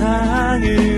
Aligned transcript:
세상을 0.00 0.89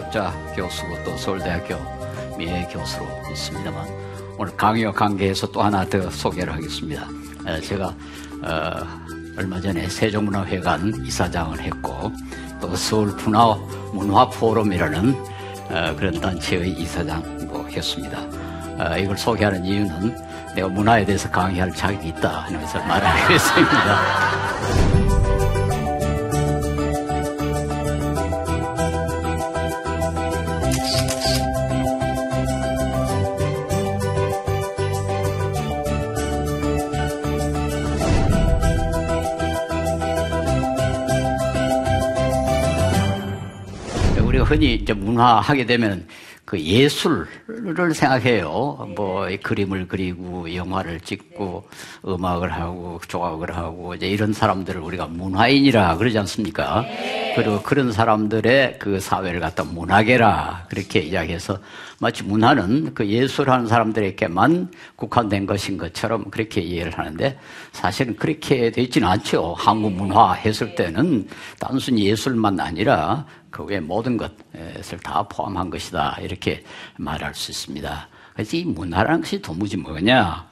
석자 0.00 0.32
교수고 0.54 1.02
또 1.04 1.16
서울대학교 1.16 1.76
미래 2.36 2.64
교수로 2.70 3.04
있습니다만 3.32 3.88
오늘 4.38 4.56
강의와 4.56 4.92
관계해서 4.92 5.50
또 5.50 5.60
하나 5.60 5.84
더 5.84 6.08
소개를 6.08 6.52
하겠습니다. 6.52 7.08
제가 7.64 7.86
어, 8.42 8.86
얼마 9.36 9.60
전에 9.60 9.88
세종문화회관 9.88 11.04
이사장을 11.04 11.60
했고 11.60 12.12
또 12.60 12.76
서울 12.76 13.08
문화 13.08 13.54
문화 13.92 14.28
포럼이라는 14.28 15.14
어, 15.70 15.96
그런 15.96 16.20
단체의 16.20 16.70
이사장도 16.70 17.68
했습니다. 17.68 18.18
어, 18.78 18.96
이걸 18.96 19.18
소개하는 19.18 19.64
이유는 19.64 20.16
내가 20.54 20.68
문화에 20.68 21.04
대해서 21.04 21.28
강의할 21.28 21.72
자격이 21.72 22.08
있다 22.08 22.42
하면서 22.42 22.78
말을 22.84 23.04
하겠습니다. 23.04 24.37
흔히 44.48 44.76
이제 44.76 44.94
문화 44.94 45.40
하게 45.40 45.66
되면 45.66 46.06
그 46.46 46.58
예술을 46.58 47.26
생각해요. 47.94 48.94
뭐 48.96 49.28
그림을 49.42 49.86
그리고 49.86 50.54
영화를 50.54 51.00
찍고 51.00 51.68
음악을 52.06 52.50
하고 52.50 52.98
조각을 53.06 53.54
하고 53.54 53.94
이제 53.94 54.08
이런 54.08 54.32
사람들을 54.32 54.80
우리가 54.80 55.08
문화인이라 55.08 55.98
그러지 55.98 56.18
않습니까? 56.20 56.86
그리고 57.36 57.60
그런 57.60 57.92
사람들의 57.92 58.78
그 58.78 58.98
사회를 58.98 59.40
갖다 59.40 59.64
문화계라 59.64 60.68
그렇게 60.70 61.00
이야기해서 61.00 61.58
마치 62.00 62.24
문화는 62.24 62.94
그 62.94 63.06
예술하는 63.06 63.66
사람들에게만 63.66 64.70
국한된 64.96 65.44
것인 65.44 65.76
것처럼 65.76 66.30
그렇게 66.30 66.62
이해를 66.62 66.98
하는데 66.98 67.38
사실은 67.72 68.16
그렇게 68.16 68.70
되지는 68.70 69.06
않죠. 69.06 69.54
한국 69.58 69.92
문화 69.92 70.32
했을 70.32 70.74
때는 70.74 71.28
단순히 71.60 72.06
예술만 72.06 72.58
아니라 72.58 73.26
그 73.58 73.64
외 73.64 73.80
모든 73.80 74.16
것을 74.16 74.98
다 75.02 75.24
포함한 75.24 75.68
것이다. 75.68 76.18
이렇게 76.22 76.62
말할 76.96 77.34
수 77.34 77.50
있습니다. 77.50 78.08
그래서 78.34 78.56
이 78.56 78.64
문화라는 78.64 79.22
것이 79.22 79.42
도무지 79.42 79.76
뭐냐? 79.76 80.46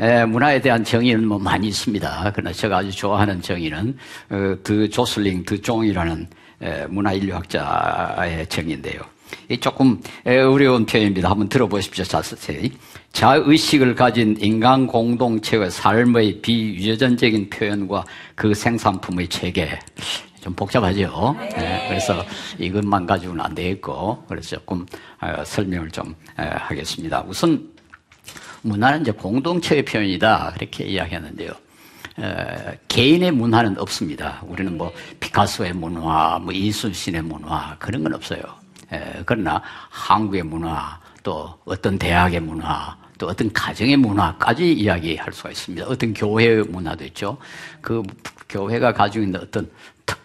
에, 0.00 0.24
문화에 0.24 0.60
대한 0.62 0.82
정의는 0.82 1.26
뭐 1.26 1.38
많이 1.38 1.68
있습니다. 1.68 2.32
그러나 2.34 2.52
제가 2.52 2.78
아주 2.78 2.90
좋아하는 2.90 3.42
정의는 3.42 3.98
어, 4.30 4.54
드 4.64 4.88
조슬링 4.88 5.44
드 5.44 5.60
종이라는 5.60 6.26
에, 6.62 6.86
문화 6.86 7.12
인류학자의 7.12 8.46
정의인데요. 8.46 9.02
이 9.50 9.58
조금 9.58 10.00
어려운 10.24 10.86
표현입니다. 10.86 11.28
한번 11.28 11.50
들어보십시오. 11.50 12.02
자세히. 12.04 12.72
자의식을 13.12 13.94
가진 13.94 14.38
인간 14.40 14.86
공동체의 14.86 15.70
삶의 15.70 16.40
비유전적인 16.40 17.50
표현과 17.50 18.06
그 18.34 18.54
생산품의 18.54 19.28
체계. 19.28 19.78
좀 20.48 20.54
복잡하죠. 20.54 21.36
네, 21.38 21.86
그래서 21.88 22.24
이것만 22.58 23.06
가지고는 23.06 23.44
안 23.44 23.54
되겠고, 23.54 24.24
그래서 24.26 24.56
조금 24.56 24.86
어, 25.20 25.44
설명을 25.44 25.90
좀 25.90 26.14
어, 26.38 26.42
하겠습니다. 26.42 27.22
우선 27.26 27.68
문화는 28.62 29.02
이제 29.02 29.10
공동체의 29.10 29.84
표현이다 29.84 30.52
그렇게 30.54 30.84
이야기하는데요. 30.84 31.50
어, 32.18 32.72
개인의 32.88 33.32
문화는 33.32 33.78
없습니다. 33.78 34.42
우리는 34.46 34.76
뭐 34.76 34.90
피카소의 35.20 35.74
문화, 35.74 36.38
뭐 36.38 36.52
이순신의 36.52 37.22
문화 37.22 37.76
그런 37.78 38.02
건 38.02 38.14
없어요. 38.14 38.40
에, 38.90 39.22
그러나 39.26 39.60
한국의 39.90 40.44
문화, 40.44 40.98
또 41.22 41.54
어떤 41.66 41.98
대학의 41.98 42.40
문화, 42.40 42.96
또 43.18 43.26
어떤 43.26 43.52
가정의 43.52 43.98
문화까지 43.98 44.72
이야기할 44.72 45.30
수가 45.30 45.50
있습니다. 45.50 45.86
어떤 45.86 46.14
교회의 46.14 46.62
문화도 46.62 47.04
있죠. 47.06 47.36
그 47.82 48.02
교회가 48.48 48.94
가지고 48.94 49.24
있는 49.24 49.40
어떤 49.40 49.70
특 50.06 50.18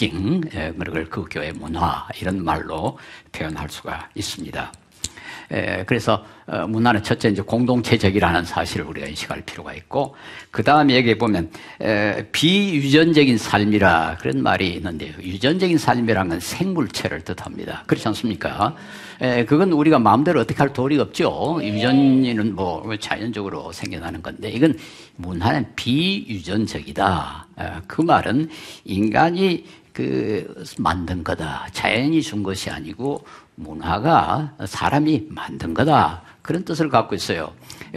징, 0.00 0.40
그걸 0.40 1.10
그 1.10 1.26
교회 1.30 1.52
문화 1.52 2.08
이런 2.18 2.42
말로 2.42 2.98
표현할 3.32 3.68
수가 3.68 4.08
있습니다. 4.14 4.72
그래서 5.84 6.24
어, 6.46 6.66
문화는 6.66 7.02
첫째 7.02 7.28
이제 7.28 7.42
공동체적이라는 7.42 8.44
사실을 8.44 8.86
우리가 8.86 9.08
인식할 9.08 9.42
필요가 9.42 9.74
있고 9.74 10.16
그 10.50 10.62
다음 10.62 10.90
얘기해 10.90 11.18
보면 11.18 11.50
비유전적인 12.32 13.36
삶이라 13.36 14.16
그런 14.20 14.42
말이 14.42 14.68
있는데요. 14.74 15.12
유전적인 15.20 15.76
삶이라는 15.76 16.30
건 16.30 16.40
생물체를 16.40 17.22
뜻합니다. 17.22 17.82
그렇지 17.86 18.08
않습니까? 18.08 18.74
그건 19.46 19.72
우리가 19.72 19.98
마음대로 19.98 20.40
어떻게 20.40 20.58
할 20.58 20.72
도리가 20.72 21.02
없죠. 21.02 21.60
유전이는 21.62 22.54
뭐 22.54 22.96
자연적으로 22.96 23.70
생겨나는 23.72 24.22
건데 24.22 24.50
이건 24.50 24.78
문화는 25.16 25.74
비유전적이다. 25.76 27.46
그 27.86 28.02
말은 28.02 28.48
인간이 28.84 29.64
그 29.92 30.64
만든 30.78 31.24
거다. 31.24 31.66
자연이 31.72 32.22
준 32.22 32.42
것이 32.42 32.70
아니고 32.70 33.24
문화가 33.54 34.52
사람이 34.64 35.26
만든 35.28 35.74
거다. 35.74 36.22
그런 36.42 36.64
뜻을 36.64 36.88
갖고 36.88 37.14
있어요. 37.14 37.52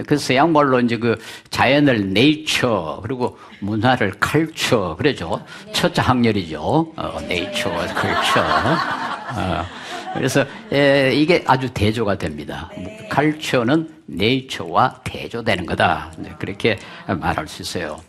그 0.05 0.17
서양 0.17 0.51
말로 0.51 0.79
이제 0.79 0.97
그 0.97 1.17
자연을 1.49 2.13
네이처 2.13 2.99
그리고 3.03 3.37
문화를 3.59 4.11
칼처 4.19 4.95
그러죠. 4.97 5.43
첫째 5.71 6.01
학렬이죠. 6.01 6.93
어, 6.95 7.21
네이처, 7.27 7.69
컬처. 7.69 8.41
어, 8.41 9.65
그래서 10.13 10.45
에, 10.71 11.13
이게 11.15 11.43
아주 11.47 11.69
대조가 11.73 12.17
됩니다. 12.17 12.69
칼처는 13.09 13.89
네이처와 14.05 15.01
대조되는 15.03 15.65
거다. 15.65 16.11
네, 16.17 16.33
그렇게 16.37 16.77
말할 17.07 17.47
수 17.47 17.61
있어요. 17.61 17.99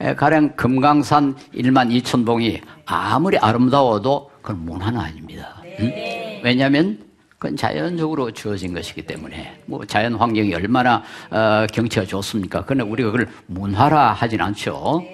에, 0.00 0.14
가령 0.14 0.56
금강산 0.56 1.36
1만 1.54 2.02
2천 2.02 2.26
봉이 2.26 2.60
아무리 2.84 3.38
아름다워도 3.38 4.30
그건 4.42 4.64
문화는 4.64 5.00
아닙니다. 5.00 5.62
응? 5.80 5.92
왜냐하면 6.42 6.98
그건 7.38 7.56
자연적으로 7.56 8.30
주어진 8.30 8.72
것이기 8.72 9.02
때문에 9.02 9.62
뭐 9.66 9.84
자연 9.84 10.14
환경이 10.14 10.54
얼마나 10.54 11.02
어, 11.30 11.66
경치가 11.72 12.06
좋습니까? 12.06 12.64
그러나 12.66 12.90
우리가 12.90 13.10
그걸 13.10 13.28
문화라 13.46 14.12
하진 14.12 14.40
않죠. 14.40 15.04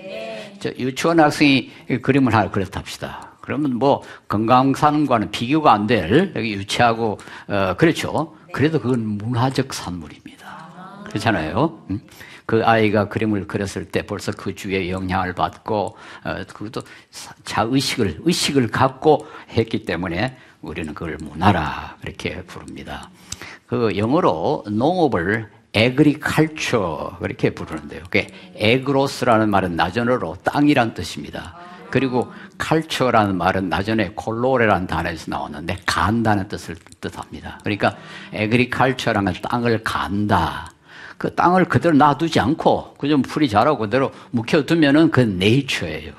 저 0.61 0.71
유치원 0.79 1.19
학생이 1.19 1.71
그림을 2.03 2.33
하나 2.33 2.51
그렸답시다. 2.51 3.33
그러면 3.41 3.75
뭐 3.75 4.03
건강산과는 4.29 5.33
비교가 5.33 5.73
안될 5.73 6.33
여기 6.37 6.53
유치하고 6.53 7.19
어, 7.49 7.75
그렇죠. 7.77 8.37
그래도 8.53 8.81
그건 8.81 9.05
문화적 9.05 9.75
산물입니다. 9.75 11.03
그렇잖아요. 11.09 11.79
응? 11.91 12.01
그 12.47 12.65
아이가 12.65 13.09
그림을 13.09 13.47
그렸을 13.47 13.85
때 13.85 14.03
벌써 14.03 14.33
그 14.33 14.55
주위에 14.55 14.91
영향을 14.91 15.35
받고 15.35 15.97
어, 16.25 16.45
그것도 16.53 16.83
자의식을 17.45 18.21
의식을 18.25 18.69
갖고 18.69 19.27
했기 19.51 19.85
때문에 19.85 20.37
우리는 20.61 20.95
그걸 20.95 21.17
문화라 21.21 21.97
그렇게 22.01 22.43
부릅니다. 22.43 23.11
그 23.67 23.97
영어로 23.97 24.65
농업을 24.69 25.49
agriculture 25.75 27.17
그렇게 27.21 27.51
부르는데요. 27.51 28.03
그 28.11 28.27
agros라는 28.57 29.51
말은 29.51 29.77
나전어로 29.77 30.37
땅이란 30.45 30.95
뜻입니다. 30.95 31.57
그리고 31.91 32.33
칼처라는 32.57 33.37
말은 33.37 33.69
나전에 33.69 34.13
colere라는 34.15 34.87
단어에서 34.87 35.31
나오는데 35.31 35.77
간다는 35.85 36.49
뜻을 36.49 36.77
뜻합니다. 37.01 37.59
그러니까 37.63 37.97
에그리칼처라는 38.33 39.35
땅을 39.43 39.83
간다. 39.83 40.72
그 41.23 41.33
땅을 41.37 41.67
그대로 41.67 41.97
놔두지 41.97 42.41
않고 42.41 42.95
그좀 42.95 43.23
풀이 43.23 43.49
자라고 43.49 43.79
그대로 43.79 44.11
묵혀두면은 44.33 45.13
그 45.13 45.21
네이처예요. 45.21 46.13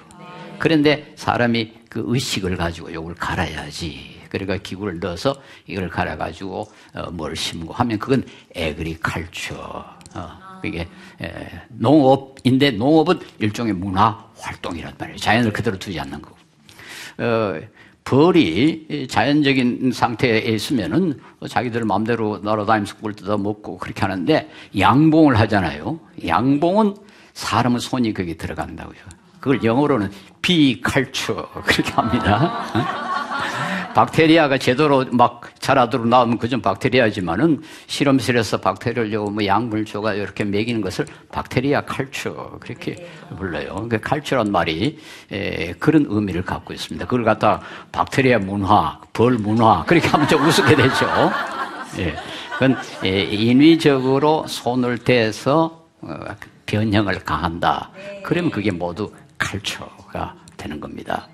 그런데 0.60 1.12
사람이 1.18 1.74
그 1.90 2.02
의식을 2.06 2.56
가지고 2.56 2.90
이걸 2.90 3.14
갈아야지. 3.14 4.22
그러니까 4.30 4.56
기구를 4.64 5.00
넣어서 5.02 5.36
이걸 5.68 5.90
갈아가지고 5.90 6.72
어, 6.94 7.12
뭘 7.12 7.36
심고 7.36 7.74
하면 7.74 8.00
그건 8.00 8.24
에그리칼처. 8.56 9.56
어, 10.16 10.60
그게 10.62 10.88
에, 11.22 11.50
농업인데 11.68 12.72
농업은 12.72 13.20
일종의 13.40 13.74
문화 13.74 14.26
활동이란 14.38 14.94
말이에요. 14.98 15.18
자연을 15.18 15.52
그대로 15.52 15.78
두지 15.78 16.00
않는 16.00 16.22
거고. 16.22 16.38
어, 17.18 17.60
벌이 18.06 19.08
자연적인 19.10 19.92
상태에 19.94 20.40
있으면은 20.40 21.20
자기들 21.48 21.86
마음대로 21.86 22.40
날아다니면서 22.44 22.98
꿀 22.98 23.14
뜯어 23.14 23.38
먹고 23.38 23.78
그렇게 23.78 24.02
하는데 24.02 24.50
양봉을 24.78 25.40
하잖아요. 25.40 26.00
양봉은 26.26 26.96
사람의 27.34 27.80
손이 27.80 28.14
거기 28.14 28.36
들어간다고요. 28.38 28.98
그걸 29.40 29.64
영어로는 29.64 30.12
비칼처 30.42 31.50
그렇게 31.66 31.92
합니다. 31.92 33.13
박테리아가 33.94 34.58
제대로 34.58 35.06
막 35.12 35.42
자라도록 35.60 36.08
나오면 36.08 36.40
그전 36.40 36.62
박테리아지만은 36.62 37.62
실험실에서 37.88 38.58
박테리아를 38.62 39.18
뭐 39.20 39.46
약물 39.46 39.86
줘가 39.86 40.14
이렇게 40.14 40.44
먹이는 40.44 40.82
것을 40.82 41.06
박테리아 41.32 41.82
칼처 41.82 42.58
그렇게 42.60 43.08
불러요. 43.38 43.88
그 43.90 44.00
칼처란 44.00 44.52
말이 44.52 44.98
에, 45.32 45.74
그런 45.74 46.06
의미를 46.10 46.44
갖고 46.44 46.74
있습니다. 46.74 47.06
그걸 47.06 47.24
갖다 47.24 47.62
박테리아 47.92 48.40
문화, 48.40 49.00
벌 49.14 49.34
문화 49.34 49.84
그렇게 49.86 50.08
하면 50.08 50.28
좀 50.28 50.46
우습게 50.46 50.76
되죠. 50.76 51.32
예. 52.00 52.16
그건 52.54 52.78
예, 53.04 53.24
인위적으로 53.24 54.46
손을 54.48 54.98
대서 54.98 55.86
어, 56.02 56.20
변형을 56.66 57.20
강한다. 57.20 57.92
그러면 58.24 58.52
그게 58.52 58.72
모두 58.72 59.12
칼처가 59.38 60.36
되는 60.58 60.80
겁니다. 60.80 61.28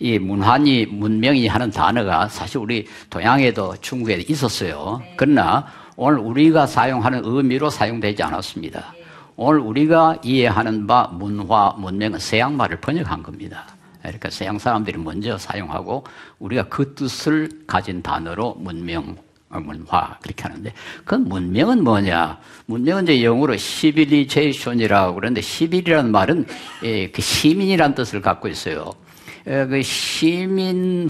이 0.00 0.18
문화니 0.18 0.86
문명이 0.86 1.46
하는 1.46 1.70
단어가 1.70 2.26
사실 2.26 2.56
우리 2.58 2.86
동양에도 3.10 3.76
중국에도 3.82 4.24
있었어요. 4.32 5.02
그러나 5.14 5.66
오늘 5.94 6.18
우리가 6.18 6.66
사용하는 6.66 7.20
의미로 7.22 7.68
사용되지 7.68 8.22
않았습니다. 8.22 8.94
오늘 9.36 9.60
우리가 9.60 10.16
이해하는 10.24 10.86
바 10.86 11.10
문화, 11.12 11.74
문명은 11.76 12.18
서양 12.18 12.56
말을 12.56 12.80
번역한 12.80 13.22
겁니다. 13.22 13.66
그러니까 14.00 14.30
서양 14.30 14.58
사람들이 14.58 14.96
먼저 14.96 15.36
사용하고 15.36 16.04
우리가 16.38 16.68
그 16.70 16.94
뜻을 16.94 17.50
가진 17.66 18.00
단어로 18.00 18.54
문명, 18.58 19.18
문화 19.50 20.16
그렇게 20.22 20.42
하는데 20.44 20.72
그 21.04 21.16
문명은 21.16 21.84
뭐냐? 21.84 22.38
문명은 22.64 23.02
이제 23.02 23.22
영어로 23.22 23.58
civilization이라고 23.58 25.14
그러는데 25.14 25.42
civil이라는 25.42 26.10
말은 26.10 26.46
예, 26.84 27.10
그 27.10 27.20
시민이라는 27.20 27.94
뜻을 27.94 28.22
갖고 28.22 28.48
있어요. 28.48 28.94
그 29.44 29.82
시민화한다. 29.82 31.04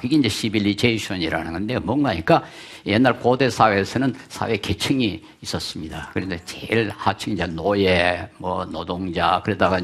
그게 0.00 0.16
이제 0.16 0.28
civilization이라는 0.28 1.52
건데 1.52 1.78
뭔가니까 1.78 2.42
옛날 2.86 3.18
고대 3.18 3.48
사회에서는 3.48 4.14
사회 4.28 4.56
계층이 4.56 5.22
있었습니다. 5.42 6.10
그런데 6.12 6.38
제일 6.44 6.92
하층 6.94 7.32
이제 7.32 7.46
노예, 7.46 8.28
뭐 8.38 8.64
노동자 8.66 9.40
그러다가 9.44 9.80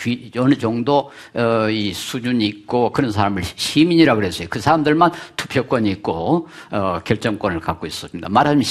귀, 0.00 0.30
어느 0.36 0.58
정도 0.58 1.10
어, 1.34 1.70
이 1.70 1.92
수준이 1.92 2.44
있고 2.46 2.90
그런 2.90 3.12
사람을 3.12 3.44
시민이라 3.44 4.16
그랬어요. 4.16 4.48
그 4.50 4.60
사람들만 4.60 5.12
투표권이 5.36 5.90
있고 5.92 6.48
어, 6.70 6.98
결정권을 7.04 7.60
갖고 7.60 7.86
있었습니다. 7.86 8.28
말하자면 8.28 8.64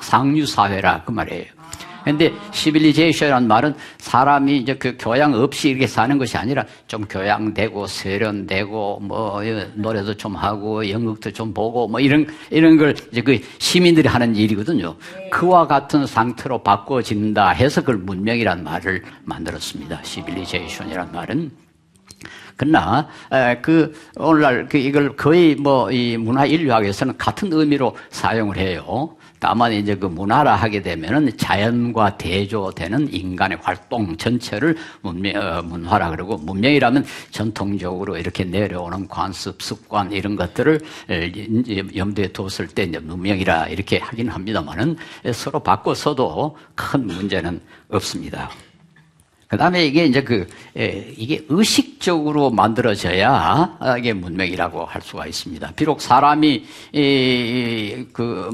상류 0.00 0.46
사회라 0.46 1.04
그 1.04 1.12
말이에요. 1.12 1.59
근데 2.10 2.32
시빌리제이션이라는 2.52 3.48
말은 3.48 3.74
사람이 3.98 4.58
이제 4.58 4.74
그 4.74 4.96
교양 4.98 5.34
없이 5.34 5.70
이렇게 5.70 5.86
사는 5.86 6.18
것이 6.18 6.36
아니라 6.36 6.64
좀 6.86 7.04
교양되고 7.04 7.86
세련되고 7.86 9.00
뭐 9.02 9.40
노래도 9.74 10.14
좀 10.14 10.34
하고 10.34 10.88
연극도 10.88 11.30
좀 11.30 11.54
보고 11.54 11.86
뭐 11.88 12.00
이런 12.00 12.26
이런 12.50 12.76
걸 12.76 12.94
이제 13.12 13.20
그 13.20 13.38
시민들이 13.58 14.08
하는 14.08 14.34
일이거든요. 14.34 14.96
그와 15.30 15.66
같은 15.66 16.06
상태로 16.06 16.62
바꿔진다 16.62 17.50
해서 17.50 17.80
그걸 17.80 17.98
문명이라는 17.98 18.64
말을 18.64 19.02
만들었습니다. 19.24 20.00
시빌리제이션이라는 20.02 21.12
말은 21.12 21.50
그러나 22.56 23.08
그 23.62 23.94
오늘날 24.16 24.68
그 24.68 24.76
이걸 24.76 25.16
거의 25.16 25.54
뭐 25.54 25.90
이 25.90 26.16
문화 26.18 26.44
인류학에서는 26.44 27.16
같은 27.16 27.50
의미로 27.52 27.96
사용을 28.10 28.58
해요. 28.58 29.16
다만 29.40 29.72
이제 29.72 29.96
그 29.96 30.06
문화라 30.06 30.54
하게 30.54 30.82
되면은 30.82 31.36
자연과 31.36 32.18
대조되는 32.18 33.12
인간의 33.12 33.58
활동 33.62 34.16
전체를 34.16 34.76
문명, 35.00 35.34
어, 35.36 35.62
문화라 35.62 36.10
그러고 36.10 36.36
문명이라면 36.36 37.06
전통적으로 37.30 38.16
이렇게 38.16 38.44
내려오는 38.44 39.08
관습, 39.08 39.62
습관 39.62 40.12
이런 40.12 40.36
것들을 40.36 40.80
염두에 41.96 42.28
뒀을 42.32 42.68
때 42.68 42.84
이제 42.84 42.98
문명이라 42.98 43.68
이렇게 43.68 43.98
하긴 43.98 44.28
합니다만은 44.28 44.96
서로 45.32 45.60
바꿔서도 45.60 46.56
큰 46.74 47.06
문제는 47.06 47.60
없습니다. 47.88 48.50
그 49.50 49.56
다음에 49.56 49.84
이게 49.84 50.06
이제 50.06 50.22
그, 50.22 50.46
예, 50.78 51.12
이게 51.16 51.44
의식적으로 51.48 52.50
만들어져야 52.50 53.78
이게 53.98 54.12
문명이라고 54.12 54.84
할 54.84 55.02
수가 55.02 55.26
있습니다. 55.26 55.72
비록 55.74 56.00
사람이, 56.00 56.64
이, 56.92 58.06
그, 58.12 58.48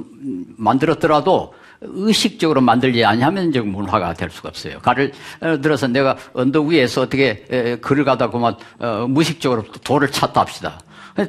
만들었더라도 0.57 1.53
의식적으로 1.83 2.63
만들지 2.63 3.05
않으면 3.05 3.51
이제 3.51 3.61
문화가 3.61 4.15
될 4.15 4.31
수가 4.31 4.49
없어요. 4.49 4.79
가를 4.79 5.13
들어서 5.61 5.87
내가 5.87 6.17
언덕 6.33 6.69
위에서 6.69 7.03
어떻게 7.03 7.45
에, 7.51 7.77
글을 7.77 8.05
가다 8.07 8.31
보면 8.31 8.57
어, 8.79 9.07
무식적으로 9.07 9.65
돌을 9.85 10.11
찼다 10.11 10.41
합시다. 10.41 10.81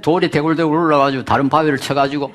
돌이 0.02 0.30
대굴대굴 0.32 0.78
올라가지고 0.78 1.26
다른 1.26 1.50
바위를 1.50 1.78
쳐가지고 1.78 2.34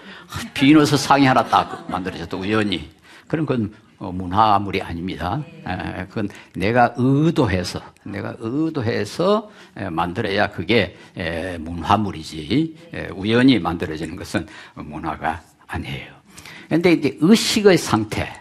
비너서 0.53 0.99
상이 0.99 1.25
하나 1.25 1.43
딱 1.45 1.87
만들어졌다 1.89 2.37
우연히. 2.37 2.91
그런 3.27 3.47
건 3.47 3.73
어, 3.92 3.92
문화물이 4.11 4.83
아닙니다. 4.83 5.43
그건 6.09 6.29
내가 6.55 6.93
의도해서, 6.97 7.81
내가 8.05 8.35
의도해서 8.41 9.51
만들어야 9.91 10.51
그게 10.51 10.97
문화물이지, 11.61 12.77
우연히 13.15 13.59
만들어지는 13.59 14.17
것은 14.17 14.47
문화가 14.75 15.41
아니에요. 15.67 16.13
그런데 16.67 16.93
이제 16.93 17.17
의식의 17.21 17.79
상태, 17.79 18.33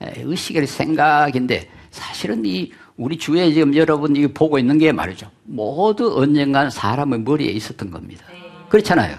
의식의 0.00 0.66
생각인데 0.66 1.68
사실은 1.90 2.44
이 2.44 2.72
우리 2.96 3.16
주위에 3.16 3.52
지금 3.52 3.74
여러분 3.74 4.14
이 4.14 4.26
보고 4.26 4.58
있는 4.58 4.78
게 4.78 4.92
말이죠. 4.92 5.30
모두 5.44 6.18
언젠가는 6.18 6.70
사람의 6.70 7.20
머리에 7.20 7.50
있었던 7.50 7.90
겁니다. 7.90 8.24
그렇잖아요. 8.68 9.16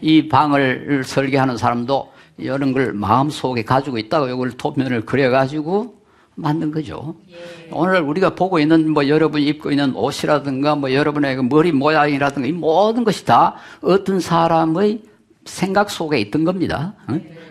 이 0.00 0.28
방을 0.28 1.02
설계하는 1.04 1.56
사람도 1.56 2.10
이런 2.40 2.72
걸 2.72 2.92
마음속에 2.92 3.62
가지고 3.62 3.98
있다고 3.98 4.28
이걸 4.28 4.50
도면을 4.52 5.04
그려가지고 5.04 6.00
만든 6.34 6.70
거죠. 6.70 7.14
예. 7.30 7.68
오늘 7.70 8.00
우리가 8.00 8.34
보고 8.34 8.58
있는 8.58 8.90
뭐 8.90 9.06
여러분이 9.06 9.44
입고 9.46 9.70
있는 9.70 9.94
옷이라든가 9.94 10.74
뭐 10.74 10.92
여러분의 10.92 11.36
그 11.36 11.42
머리 11.42 11.70
모양이라든가 11.72 12.48
이 12.48 12.52
모든 12.52 13.04
것이 13.04 13.24
다 13.24 13.54
어떤 13.82 14.20
사람의 14.20 15.02
생각 15.44 15.90
속에 15.90 16.18
있던 16.20 16.44
겁니다. 16.44 16.94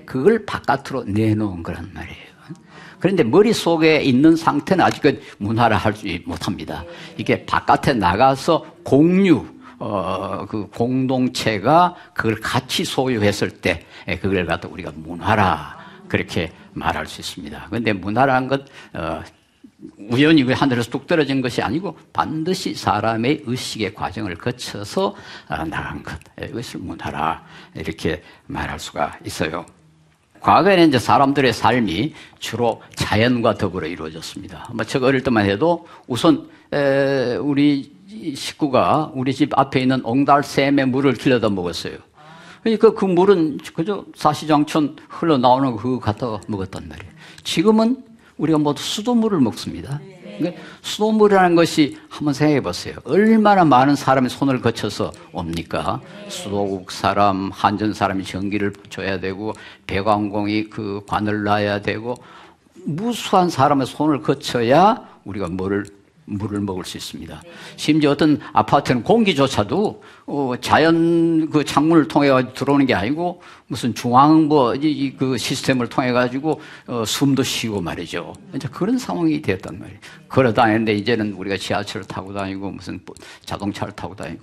그걸 0.06 0.46
바깥으로 0.46 1.04
내놓은 1.06 1.64
거란 1.64 1.92
말이에요. 1.94 2.30
그런데 3.00 3.24
머릿속에 3.24 4.02
있는 4.02 4.36
상태는 4.36 4.84
아직 4.84 5.22
문화를 5.38 5.78
할수 5.78 6.06
못합니다. 6.26 6.84
이게 7.18 7.46
바깥에 7.46 7.94
나가서 7.94 8.66
공유, 8.84 9.46
어, 9.80 10.46
그 10.48 10.68
공동체가 10.68 11.96
그걸 12.14 12.36
같이 12.36 12.84
소유했을 12.84 13.50
때 13.50 13.86
예, 14.08 14.18
그걸 14.18 14.46
갖다 14.46 14.68
우리가 14.68 14.92
문화라 14.94 15.78
그렇게 16.08 16.52
말할 16.74 17.08
수 17.08 17.22
있습니다. 17.22 17.68
그런데 17.70 17.94
문화라는 17.94 18.48
것 18.50 18.66
어, 18.94 19.24
우연히 20.12 20.44
그 20.44 20.52
하늘에서 20.52 20.92
뚝 20.92 21.08
떨어진 21.08 21.42
것이 21.42 21.62
아니고 21.62 21.98
반드시 22.12 22.76
사람의 22.76 23.44
의식의 23.46 23.94
과정을 23.94 24.36
거쳐서 24.36 25.16
어, 25.48 25.66
나간 25.66 26.04
것. 26.04 26.20
예, 26.42 26.48
이것을 26.48 26.82
문화라 26.82 27.44
이렇게 27.76 28.22
말할 28.48 28.80
수가 28.80 29.18
있어요. 29.26 29.66
과거에는 30.42 30.90
이제 30.90 31.00
사람들의 31.00 31.52
삶이 31.54 32.14
주로 32.40 32.82
자연과 32.96 33.56
더불어 33.56 33.88
이루어졌습니다. 33.88 34.70
뭐 34.74 34.86
제가 34.86 35.08
어릴 35.08 35.22
때만 35.22 35.46
해도 35.46 35.86
우선 36.08 36.50
우리 37.42 37.99
식구가 38.36 39.12
우리 39.14 39.34
집 39.34 39.58
앞에 39.58 39.82
있는 39.82 40.02
옹달샘의 40.04 40.88
물을 40.88 41.14
길러다 41.14 41.50
먹었어요. 41.50 41.98
그러니까 42.64 42.94
그 42.94 43.06
물은 43.06 43.60
그저 43.74 44.06
사시장천 44.16 44.98
흘러나오는 45.08 45.76
그 45.78 46.00
갖다가 46.00 46.42
먹었단 46.48 46.88
말이에요. 46.88 47.12
지금은 47.44 48.04
우리가 48.38 48.58
모두 48.58 48.82
수돗물을 48.82 49.40
먹습니다. 49.40 50.00
그러니까 50.38 50.62
수돗물이라는 50.82 51.56
것이 51.56 51.98
한번 52.08 52.34
생각해 52.34 52.62
보세요. 52.62 52.96
얼마나 53.04 53.66
많은 53.66 53.96
사람의 53.96 54.30
손을 54.30 54.62
거쳐서 54.62 55.12
옵니까? 55.34 56.02
수도국 56.30 56.92
사람, 56.92 57.52
한전 57.52 57.94
사람이 57.94 58.24
전기를 58.24 58.74
줘야 58.90 59.20
되고, 59.20 59.54
배관공이 59.88 60.70
그 60.70 61.02
관을 61.08 61.44
놔야 61.44 61.82
되고, 61.82 62.16
무수한 62.86 63.50
사람의 63.50 63.86
손을 63.86 64.22
거쳐야 64.22 65.06
우리가 65.26 65.50
뭐를 65.50 65.86
물을 66.30 66.60
먹을 66.62 66.86
수 66.86 66.98
있습니다. 66.98 67.42
심지어 67.76 68.12
어떤 68.12 68.40
아파트는 68.54 69.04
공기조차도 69.04 70.04
어, 70.28 70.54
자연 70.62 71.50
그 71.50 71.64
창문을 71.66 72.08
통해 72.08 72.30
가지고 72.30 72.54
들어오는 72.54 72.86
게 72.86 72.94
아니고 72.94 73.42
무슨 73.68 73.94
중앙부 73.94 74.78
이, 74.82 75.14
그 75.18 75.38
시스템을 75.38 75.88
통해 75.88 76.12
가지고 76.12 76.62
어, 76.88 77.04
숨도 77.06 77.44
쉬고 77.44 77.82
말이죠. 77.82 78.34
이제 78.56 78.68
그런 78.72 78.98
상황이 78.98 79.42
되었단 79.42 79.80
말이에요. 79.80 80.00
걸어 80.28 80.54
다니는데 80.54 80.94
이제는 80.96 81.34
우리가 81.34 81.58
지하철을 81.58 82.06
타고 82.06 82.34
다니고 82.34 82.72
무슨 82.72 83.00
뭐 83.06 83.16
자동차를 83.46 83.94
타고 83.94 84.16
다니고. 84.16 84.42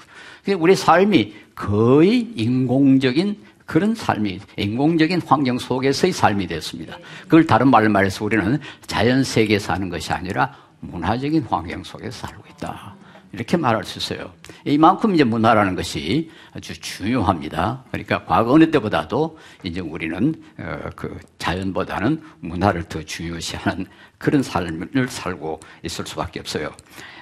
우리 0.58 0.76
삶이 0.76 1.34
거의 1.54 2.28
인공적인 2.36 3.36
그런 3.66 3.94
삶이 3.96 4.38
인공적인 4.56 5.22
환경 5.26 5.58
속에서의 5.58 6.12
삶이 6.12 6.46
됐습니다. 6.46 6.98
그걸 7.24 7.46
다른 7.46 7.68
말로 7.68 7.90
말해서 7.90 8.24
우리는 8.24 8.60
자연 8.86 9.24
세계에 9.24 9.58
사는 9.58 9.88
것이 9.88 10.12
아니라 10.12 10.54
문화적인 10.80 11.42
환경 11.42 11.82
속에서 11.82 12.26
살고 12.26 12.44
있다. 12.52 12.94
이렇게 13.32 13.56
말할 13.56 13.84
수 13.84 13.98
있어요. 13.98 14.32
이만큼 14.64 15.14
이제 15.14 15.24
문화라는 15.24 15.74
것이 15.74 16.30
아주 16.54 16.78
중요합니다. 16.80 17.84
그러니까 17.90 18.24
과거 18.24 18.52
어느 18.52 18.70
때보다도 18.70 19.38
이제 19.62 19.80
우리는 19.80 20.34
어, 20.58 20.78
그 20.94 21.18
자연보다는 21.38 22.22
문화를 22.40 22.84
더 22.84 23.02
중요시하는 23.02 23.86
그런 24.16 24.42
삶을 24.42 25.08
살고 25.08 25.60
있을 25.82 26.06
수밖에 26.06 26.40
없어요. 26.40 26.70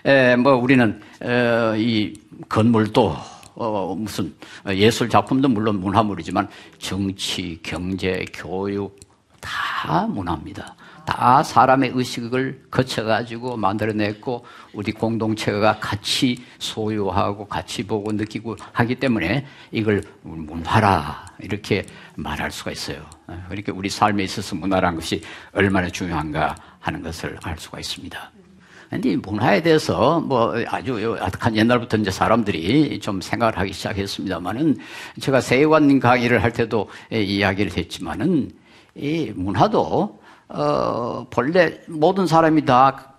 에, 0.05 0.37
뭐 0.37 0.55
우리는 0.55 1.01
어, 1.21 1.75
이 1.77 2.15
건물도 2.49 3.17
어, 3.57 3.95
무슨 3.99 4.35
예술 4.69 5.09
작품도 5.09 5.49
물론 5.49 5.81
문화물이지만 5.81 6.49
정치, 6.79 7.59
경제, 7.63 8.25
교육 8.33 9.04
다 9.45 10.07
문화입니다. 10.07 10.75
다 11.05 11.43
사람의 11.43 11.93
의식을 11.95 12.69
거쳐가지고 12.71 13.59
만들어냈고 13.59 14.43
우리 14.73 14.91
공동체가 14.91 15.79
같이 15.79 16.43
소유하고 16.59 17.47
같이 17.47 17.87
보고 17.87 18.11
느끼고 18.11 18.57
하기 18.73 18.95
때문에 18.95 19.47
이걸 19.71 20.03
문화라 20.23 21.27
이렇게 21.41 21.85
말할 22.17 22.51
수가 22.51 22.71
있어요. 22.71 23.05
그러니까 23.49 23.73
우리 23.75 23.91
삶에 23.91 24.25
있어서 24.25 24.57
문화라는 24.57 24.99
것이 24.99 25.21
얼마나 25.53 25.91
중요한가 25.91 26.55
하는 26.81 27.03
것을 27.03 27.39
알 27.43 27.59
수가 27.59 27.81
있습니다. 27.81 28.33
근데 28.89 29.17
문화에 29.17 29.61
대해서 29.61 30.21
뭐 30.21 30.55
아주 30.69 31.19
아득한 31.21 31.57
옛날부터 31.57 31.99
이제 31.99 32.11
사람들이 32.11 32.99
좀 33.01 33.21
생각을 33.21 33.59
하기 33.59 33.73
시작했습니다만은 33.73 34.79
제가 35.21 35.41
세관 35.43 36.01
강의를 36.01 36.43
할 36.43 36.53
때도 36.53 36.89
이야기를 37.11 37.77
했지만은 37.77 38.51
이 38.95 39.33
문화도 39.35 40.19
어 40.49 41.27
본래 41.31 41.81
모든 41.89 42.27
사람이 42.27 42.65
다 42.65 43.15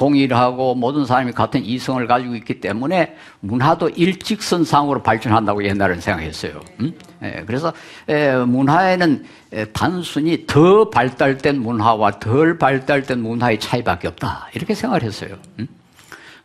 동일하고 0.00 0.74
모든 0.74 1.04
사람이 1.04 1.32
같은 1.32 1.62
이성을 1.62 2.06
가지고 2.06 2.34
있기 2.36 2.60
때문에 2.60 3.16
문화도 3.40 3.90
일직선상으로 3.90 5.02
발전한다고 5.02 5.62
옛날에는 5.62 6.00
생각했어요. 6.00 6.60
음? 6.80 6.94
예, 7.22 7.44
그래서 7.46 7.70
에, 8.08 8.34
문화에는 8.34 9.24
에, 9.52 9.64
단순히 9.66 10.46
더 10.46 10.88
발달된 10.88 11.60
문화와 11.60 12.12
덜 12.12 12.56
발달된 12.56 13.20
문화의 13.20 13.60
차이밖에 13.60 14.08
없다 14.08 14.48
이렇게 14.54 14.74
생각을 14.74 15.02
했어요. 15.02 15.36
음? 15.58 15.68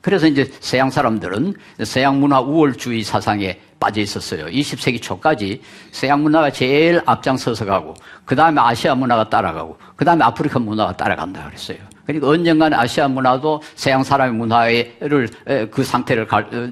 그래서 0.06 0.28
이제 0.28 0.48
서양 0.60 0.92
사람들은 0.92 1.56
서양 1.84 2.20
문화 2.20 2.40
우월주의 2.40 3.02
사상에 3.02 3.60
빠져 3.80 4.02
있었어요. 4.02 4.46
20세기 4.46 5.02
초까지 5.02 5.64
서양 5.90 6.22
문화가 6.22 6.52
제일 6.52 7.02
앞장서서 7.08 7.66
가고, 7.66 7.96
그 8.24 8.36
다음에 8.36 8.62
아시아 8.62 8.94
문화가 8.94 9.28
따라가고, 9.28 9.80
그 9.96 10.06
다음에 10.06 10.24
아프리카 10.24 10.60
문화가 10.60 10.96
따라간다 10.96 11.46
그랬어요. 11.46 11.80
그러니까 12.06 12.28
언젠간 12.28 12.76
아시아 12.76 13.08
문화도 13.08 13.64
서양 13.74 14.04
사람의 14.04 14.36
문화를 14.36 15.28
그 15.72 15.84
상태를 15.84 16.28
갈, 16.28 16.72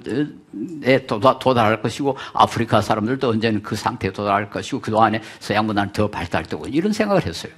에 0.84 1.04
도달할 1.08 1.82
것이고 1.82 2.16
아프리카 2.34 2.82
사람들도 2.82 3.30
언제는 3.30 3.64
그 3.64 3.76
상태에 3.76 4.12
도달할 4.12 4.52
것이고 4.52 4.80
그동안에 4.80 5.20
서양 5.40 5.66
문화는 5.66 5.92
더 5.92 6.08
발달되고 6.08 6.68
이런 6.68 6.94
생각을 6.94 7.26
했어요. 7.26 7.52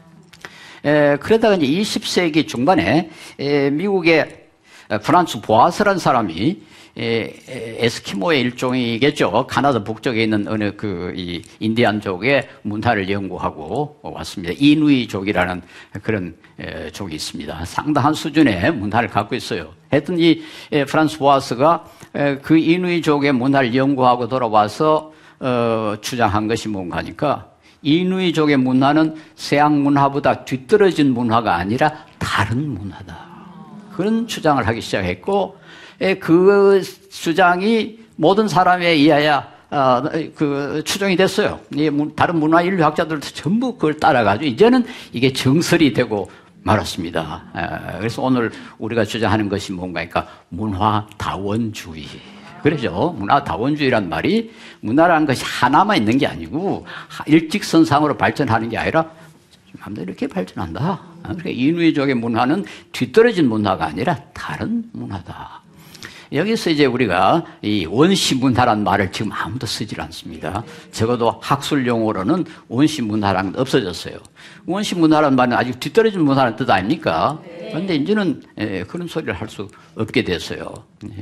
에, 0.86 1.18
그러다가 1.18 1.56
이제 1.56 1.68
20세기 1.68 2.48
중반에 2.48 3.10
에, 3.40 3.70
미국의 3.72 4.45
프란츠 5.04 5.42
보아스라는 5.42 6.00
사람이 6.00 6.62
에스키모의 6.98 8.40
일종이겠죠. 8.42 9.48
카나다 9.48 9.84
북쪽에 9.84 10.24
있는 10.24 10.48
어느 10.48 10.76
그 10.76 11.14
이 11.16 11.42
인디안족의 11.60 12.48
문화를 12.64 13.10
연구하고 13.10 14.00
왔습니다. 14.02 14.54
이누이족이라는 14.58 15.62
그런 16.04 16.36
족이 16.92 17.16
있습니다. 17.16 17.66
상당한 17.66 18.14
수준의 18.14 18.74
문화를 18.74 19.10
갖고 19.10 19.36
있어요. 19.36 19.74
하여튼 19.90 20.20
이 20.20 20.42
프란스 20.88 21.18
보아스가 21.20 21.86
그 22.42 22.58
이누이족의 22.58 23.32
문화를 23.34 23.76
연구하고 23.76 24.28
돌아와서 24.28 25.12
어, 25.40 25.96
주장한 26.02 26.48
것이 26.48 26.70
뭔가 26.70 26.98
하니까 26.98 27.50
이누이족의 27.82 28.58
문화는 28.58 29.16
서양 29.36 29.84
문화보다 29.84 30.46
뒤떨어진 30.46 31.14
문화가 31.14 31.56
아니라 31.56 32.06
다른 32.18 32.70
문화다. 32.70 33.35
그런 33.96 34.28
주장을 34.28 34.66
하기 34.68 34.82
시작했고 34.82 35.58
예, 36.02 36.16
그 36.16 36.82
주장이 37.10 38.00
모든 38.18 38.48
사람에 38.50 38.90
의하여 38.90 39.44
어, 39.72 40.04
그 40.36 40.82
추정이 40.86 41.16
됐어요. 41.16 41.60
다른 42.16 42.38
문화 42.38 42.62
인류학자들도 42.62 43.22
전부 43.22 43.76
그걸 43.76 43.98
따라가지고 43.98 44.46
이제는 44.46 44.86
이게 45.14 45.32
정설이 45.32 45.94
되고 45.94 46.30
말았습니다. 46.64 47.44
예, 47.56 47.98
그래서 48.00 48.22
오늘 48.22 48.52
우리가 48.80 49.06
주장하는 49.06 49.48
것이 49.48 49.72
뭔가니까 49.72 50.28
문화 50.50 51.08
다원주의. 51.18 52.06
그러죠. 52.62 53.16
문화 53.18 53.44
다원주의란 53.44 54.10
말이 54.10 54.52
문화라는 54.82 55.26
것이 55.26 55.44
하나만 55.46 55.98
있는 55.98 56.18
게 56.18 56.28
아니고 56.28 56.86
일직선상으로 57.28 58.18
발전하는 58.18 58.68
게 58.70 58.78
아니라 58.78 59.06
마음대로 59.80 60.10
이렇게 60.10 60.28
발전한다. 60.28 61.15
그러니까 61.28 61.50
인위적인 61.50 62.20
문화는 62.20 62.66
뒤떨어진 62.92 63.48
문화가 63.50 63.86
아니라 63.86 64.16
다른 64.34 64.84
문화다. 64.94 65.62
여기서 66.34 66.72
이제 66.72 66.86
우리가 66.86 67.46
이 67.62 67.86
원시 67.86 68.36
문화란 68.36 68.84
말을 68.84 69.12
지금 69.12 69.32
아무도 69.32 69.68
쓰질 69.68 70.02
않습니다. 70.02 70.64
적어도 70.92 71.40
학술 71.42 71.86
용어로는 71.86 72.46
원시 72.68 73.02
문화란 73.04 73.54
없어졌어요. 73.56 74.18
원시 74.66 74.96
문화란 74.96 75.36
말은 75.36 75.54
아직 75.54 75.80
뒤떨어진 75.80 76.22
문화라는 76.24 76.58
뜻 76.58 76.70
아닙니까? 76.70 77.40
그런데 77.70 77.96
이제는 77.96 78.42
예, 78.58 78.84
그런 78.84 79.08
소리를 79.08 79.34
할 79.34 79.48
수 79.48 79.68
없게 79.96 80.24
됐어요. 80.24 80.74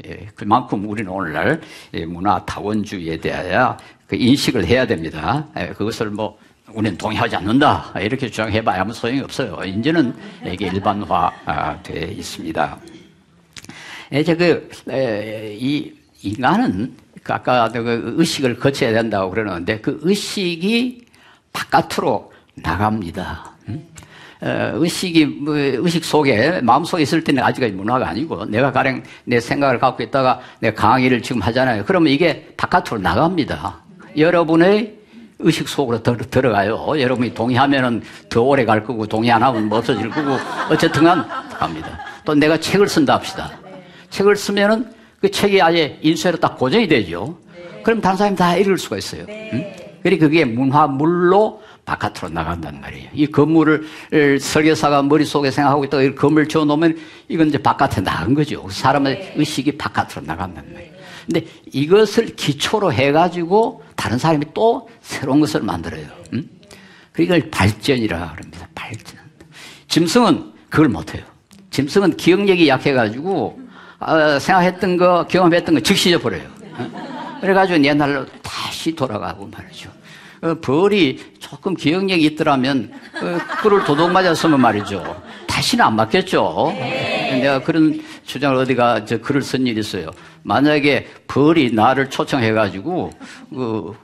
예, 0.05 0.27
그만큼 0.35 0.87
우리는 0.89 1.11
오늘날 1.11 1.61
문화 2.07 2.43
다원주의에 2.45 3.17
대하여 3.17 3.77
그 4.07 4.15
인식을 4.15 4.65
해야 4.65 4.87
됩니다. 4.87 5.45
예, 5.59 5.67
그것을 5.67 6.09
뭐 6.11 6.37
우리는 6.73 6.97
동의하지 6.97 7.35
않는다 7.35 7.93
이렇게 7.99 8.29
주장해봐야 8.29 8.81
아무 8.81 8.93
소용이 8.93 9.21
없어요. 9.21 9.59
이제는 9.65 10.13
이게 10.45 10.67
일반화돼 10.67 12.13
있습니다. 12.17 12.77
이제 14.11 14.35
그, 14.35 14.69
이, 15.59 15.91
인간은 16.21 16.95
그 17.23 17.33
아까 17.33 17.69
그 17.69 18.15
의식을 18.17 18.59
거쳐야 18.59 18.91
된다고 18.93 19.29
그러는데 19.29 19.79
그 19.79 19.99
의식이 20.01 21.05
바깥으로 21.51 22.31
나갑니다. 22.55 23.51
의식이, 24.41 25.25
뭐 25.25 25.55
의식 25.55 26.03
속에, 26.03 26.59
마음 26.61 26.83
속에 26.83 27.03
있을 27.03 27.23
때는 27.23 27.41
아직까지 27.43 27.73
문화가 27.73 28.09
아니고 28.09 28.45
내가 28.45 28.71
가령 28.71 29.03
내 29.23 29.39
생각을 29.39 29.79
갖고 29.79 30.03
있다가 30.03 30.41
내 30.59 30.73
강의를 30.73 31.21
지금 31.21 31.41
하잖아요. 31.41 31.85
그러면 31.85 32.11
이게 32.11 32.53
바깥으로 32.57 32.99
나갑니다. 32.99 33.81
여러분의 34.17 35.02
의식 35.43 35.67
속으로 35.67 36.01
들, 36.01 36.45
어가요 36.45 36.99
여러분이 36.99 37.33
동의하면은 37.33 38.01
더 38.29 38.41
오래 38.41 38.65
갈 38.65 38.83
거고 38.83 39.05
동의 39.05 39.31
안 39.31 39.43
하면 39.43 39.69
뭐 39.69 39.77
없어질 39.77 40.09
거고 40.09 40.37
어쨌든 40.69 41.03
간 41.03 41.27
갑니다. 41.49 41.99
또 42.25 42.33
내가 42.33 42.57
책을 42.57 42.87
쓴다 42.87 43.15
합시다. 43.15 43.51
책을 44.09 44.35
쓰면은 44.35 44.91
그 45.21 45.29
책이 45.29 45.61
아예 45.61 45.97
인쇄로 46.01 46.37
딱 46.37 46.57
고정이 46.57 46.87
되죠. 46.87 47.37
그럼 47.83 48.01
다른 48.01 48.17
사람이 48.17 48.35
다 48.35 48.55
읽을 48.55 48.77
수가 48.77 48.97
있어요. 48.97 49.25
응? 49.29 49.73
그러니까 50.01 50.27
그게 50.27 50.45
문화물로 50.45 51.61
바깥으로 51.85 52.29
나간단 52.29 52.79
말이에요. 52.79 53.09
이 53.13 53.27
건물을 53.27 54.39
설계사가 54.39 55.03
머릿속에 55.03 55.51
생각하고 55.51 55.83
있다가 55.85 56.03
이 56.03 56.15
건물을 56.15 56.47
지어 56.47 56.63
놓으면 56.63 56.97
이건 57.27 57.49
이제 57.49 57.57
바깥에 57.57 58.01
나간 58.01 58.33
거죠. 58.33 58.65
사람의 58.69 59.33
의식이 59.35 59.77
바깥으로 59.77 60.25
나간단 60.25 60.65
말이에요. 60.71 60.93
근데 61.25 61.45
이것을 61.71 62.35
기초로 62.35 62.91
해가지고 62.91 63.81
다른 64.03 64.17
사람이 64.17 64.47
또 64.53 64.89
새로운 64.99 65.39
것을 65.39 65.61
만들어요. 65.61 66.05
응? 66.33 66.43
그러니까 67.13 67.47
발전이라 67.57 68.33
그럽니다. 68.35 68.67
발전. 68.75 69.17
짐승은 69.87 70.51
그걸 70.69 70.89
못해요. 70.89 71.23
짐승은 71.69 72.17
기억력이 72.17 72.67
약해가지고 72.67 73.61
어, 73.99 74.39
생각했던 74.39 74.97
거, 74.97 75.25
경험했던 75.29 75.75
거 75.75 75.79
즉시 75.79 76.09
잊어버려요. 76.09 76.43
어? 76.73 77.37
그래가지고 77.39 77.81
옛날로 77.81 78.25
다시 78.41 78.93
돌아가고 78.93 79.47
말이죠. 79.47 79.89
어, 80.41 80.55
벌이 80.55 81.35
조금 81.39 81.73
기억력이 81.73 82.25
있더라면 82.25 82.91
어, 83.21 83.61
꿀을 83.61 83.85
도둑 83.85 84.11
맞았으면 84.11 84.59
말이죠. 84.59 85.23
다시는 85.47 85.85
안 85.85 85.95
맞겠죠. 85.95 86.73
내가 86.75 87.63
그런 87.63 88.03
주장을 88.25 88.55
어디가 88.57 89.05
저 89.05 89.17
글을 89.19 89.41
쓴 89.41 89.67
일이 89.67 89.79
있어요. 89.79 90.09
만약에 90.43 91.07
벌이 91.27 91.71
나를 91.73 92.09
초청해가지고 92.09 93.11
그 93.49 93.95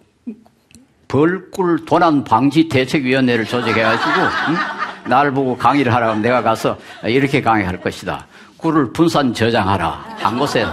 벌꿀 1.07 1.85
도난 1.85 2.23
방지 2.23 2.69
대책위원회를 2.69 3.45
조직해가지고 3.45 4.11
응? 4.49 5.09
나를 5.09 5.31
보고 5.31 5.57
강의를 5.57 5.93
하라고 5.93 6.11
하면 6.11 6.21
내가 6.21 6.41
가서 6.43 6.77
이렇게 7.03 7.41
강의할 7.41 7.81
것이다. 7.81 8.27
꿀을 8.57 8.93
분산 8.93 9.33
저장하라. 9.33 10.05
한 10.17 10.37
곳에 10.37 10.65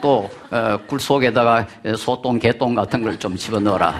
또꿀 0.00 0.30
어, 0.50 0.98
속에다가 0.98 1.66
소똥, 1.96 2.38
개똥 2.38 2.74
같은 2.74 3.02
걸 3.02 3.18
좀 3.18 3.34
집어넣어라. 3.36 3.94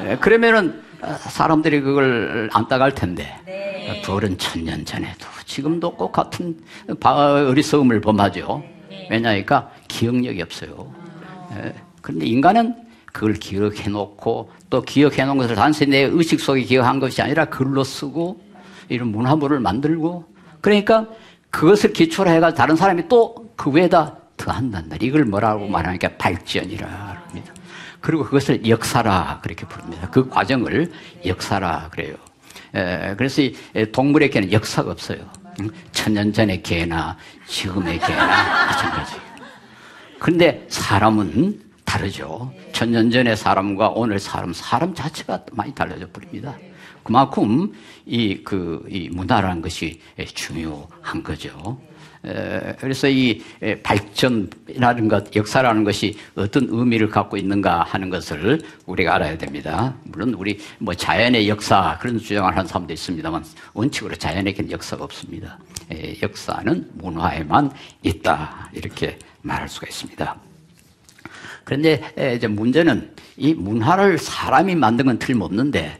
응? 0.00 0.16
그러면은 0.20 0.82
사람들이 1.28 1.80
그걸 1.80 2.48
안 2.52 2.68
따갈 2.68 2.94
텐데 2.94 3.34
네. 3.44 4.02
벌은 4.04 4.38
천년 4.38 4.84
전에도 4.84 5.26
지금도 5.44 5.94
꼭 5.94 6.12
같은 6.12 6.56
어리석음을 7.00 8.00
범하죠. 8.00 8.62
왜냐니까 9.10 9.70
기억력이 9.88 10.40
없어요. 10.42 10.92
그런데 12.00 12.26
인간은 12.26 12.74
그걸 13.12 13.34
기억해 13.34 13.88
놓고 13.90 14.50
또 14.70 14.82
기억해 14.82 15.24
놓은 15.24 15.36
것을 15.36 15.54
단순히 15.54 15.90
내 15.90 15.98
의식 16.02 16.40
속에 16.40 16.62
기억한 16.62 16.98
것이 17.00 17.20
아니라 17.20 17.44
글로 17.46 17.84
쓰고 17.84 18.40
이런 18.88 19.08
문화물을 19.08 19.60
만들고 19.60 20.24
그러니까 20.60 21.06
그것을 21.50 21.92
기초로 21.92 22.30
해가 22.30 22.54
다른 22.54 22.76
사람이 22.76 23.08
또 23.08 23.42
그 23.62 23.70
외에다 23.70 24.16
더한단 24.36 24.88
말이에요. 24.88 25.08
이걸 25.08 25.24
뭐라고 25.24 25.68
말하니까 25.68 26.08
발전이라. 26.18 27.21
그리고 28.02 28.24
그것을 28.24 28.68
역사라 28.68 29.40
그렇게 29.42 29.64
부릅니다. 29.64 30.10
그 30.10 30.28
과정을 30.28 30.92
역사라 31.24 31.88
그래요. 31.90 32.16
에, 32.74 33.14
그래서 33.16 33.40
이 33.40 33.54
동물에게는 33.92 34.52
역사가 34.52 34.90
없어요. 34.90 35.18
천년 35.92 36.32
전의 36.32 36.62
개나 36.62 37.16
지금의 37.46 38.00
개나 38.00 38.66
마찬가지. 38.66 39.14
그런데 40.18 40.66
사람은 40.68 41.60
다르죠. 41.84 42.52
천년 42.72 43.10
전의 43.10 43.36
사람과 43.36 43.90
오늘 43.90 44.18
사람, 44.18 44.52
사람 44.52 44.94
자체가 44.94 45.44
많이 45.52 45.74
달라져 45.74 46.08
버립니다. 46.10 46.56
그만큼 47.02 47.72
이, 48.06 48.42
그, 48.42 48.84
이 48.88 49.08
문화라는 49.10 49.62
것이 49.62 50.00
중요한 50.34 51.22
거죠. 51.22 51.80
그래서 52.78 53.08
이 53.08 53.42
발전이라는 53.82 55.08
것, 55.08 55.34
역사라는 55.34 55.82
것이 55.82 56.16
어떤 56.36 56.68
의미를 56.70 57.08
갖고 57.08 57.36
있는가 57.36 57.82
하는 57.82 58.10
것을 58.10 58.60
우리가 58.86 59.16
알아야 59.16 59.36
됩니다. 59.36 59.94
물론 60.04 60.34
우리 60.34 60.58
뭐 60.78 60.94
자연의 60.94 61.48
역사 61.48 61.98
그런 62.00 62.18
주장을 62.18 62.48
하는 62.50 62.66
사람도 62.66 62.92
있습니다만 62.92 63.44
원칙으로 63.74 64.14
자연에게는 64.14 64.70
역사가 64.70 65.02
없습니다. 65.02 65.58
역사는 66.22 66.90
문화에만 66.94 67.72
있다. 68.02 68.70
이렇게 68.72 69.18
말할 69.42 69.68
수가 69.68 69.88
있습니다. 69.88 70.36
그런데 71.64 72.34
이제 72.36 72.46
문제는 72.46 73.14
이 73.36 73.54
문화를 73.54 74.18
사람이 74.18 74.76
만든 74.76 75.06
건 75.06 75.18
틀림없는데 75.18 75.98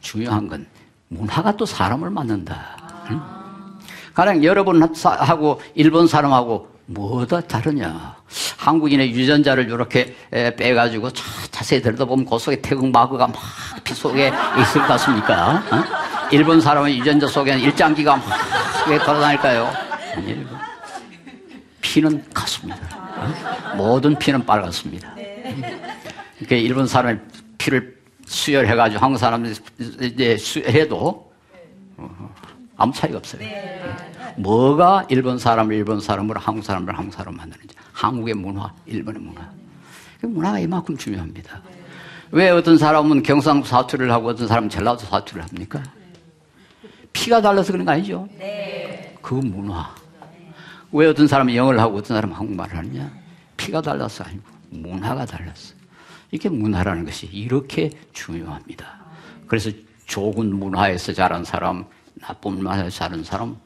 중요한 0.00 0.48
건 0.48 0.66
문화가 1.08 1.56
또 1.56 1.64
사람을 1.64 2.10
만든다. 2.10 3.06
응? 3.10 3.41
가령 4.14 4.44
여러분하고 4.44 5.60
일본 5.74 6.06
사람하고 6.06 6.68
뭐가 6.86 7.40
다르냐. 7.40 8.16
한국인의 8.58 9.12
유전자를 9.12 9.64
이렇게 9.68 10.14
빼가지고 10.30 11.10
자세히 11.50 11.80
들여다보면 11.82 12.26
그 12.28 12.38
속에 12.38 12.60
태극 12.60 12.90
마그가 12.90 13.28
막 13.28 13.34
피 13.84 13.94
속에 13.94 14.32
있을 14.60 14.80
것 14.82 14.86
같습니까? 14.88 15.56
어? 15.70 15.84
일본 16.30 16.60
사람의 16.60 16.98
유전자 16.98 17.26
속에는 17.26 17.60
일장기가 17.60 18.16
막 18.16 18.24
돌아다닐까요? 18.86 19.70
아니에요. 20.16 20.46
피는 21.80 22.24
같습니다. 22.32 22.78
어? 23.16 23.76
모든 23.76 24.16
피는 24.16 24.46
빨갛습니다. 24.46 25.14
그러니까 25.14 26.56
일본 26.56 26.86
사람의 26.86 27.18
피를 27.58 27.96
수혈해가지고 28.26 29.02
한국 29.02 29.18
사람들이 29.18 29.54
이제 30.02 30.36
수혈해도 30.36 31.32
아무 32.82 32.92
차이가 32.92 33.18
없어요. 33.18 33.40
네. 33.40 33.80
뭐가 34.36 35.06
일본 35.08 35.38
사람을 35.38 35.72
일본 35.72 36.00
사람으로 36.00 36.40
한국 36.40 36.64
사람을 36.64 36.98
한국 36.98 37.14
사람 37.14 37.36
만드는지. 37.36 37.76
한국의 37.92 38.34
문화, 38.34 38.72
일본의 38.86 39.22
문화. 39.22 39.48
그 40.20 40.26
문화가 40.26 40.58
이만큼 40.58 40.96
중요합니다. 40.96 41.62
왜 42.32 42.50
어떤 42.50 42.76
사람은 42.76 43.22
경상도 43.22 43.66
사투리를 43.66 44.10
하고 44.10 44.28
어떤 44.30 44.48
사람은 44.48 44.68
전라도 44.68 44.98
사투리를 44.98 45.46
합니까? 45.48 45.80
피가 47.12 47.40
달라서 47.40 47.70
그런 47.70 47.86
거 47.86 47.92
아니죠? 47.92 48.28
그 49.20 49.34
문화. 49.34 49.94
왜 50.90 51.06
어떤 51.06 51.28
사람은 51.28 51.54
영어를 51.54 51.78
하고 51.78 51.98
어떤 51.98 52.16
사람은 52.16 52.34
한국말을 52.34 52.76
하느냐? 52.78 53.12
피가 53.56 53.80
달라서 53.80 54.24
아니고 54.24 54.42
문화가 54.70 55.24
달랐어. 55.24 55.74
이게 56.32 56.48
문화라는 56.48 57.04
것이 57.04 57.26
이렇게 57.26 57.90
중요합니다. 58.12 58.86
그래서 59.46 59.70
좋은 60.06 60.56
문화에서 60.56 61.12
자란 61.12 61.44
사람, 61.44 61.84
나쁜 62.22 62.62
말을 62.62 62.90
사는 62.90 63.22
사람, 63.24 63.56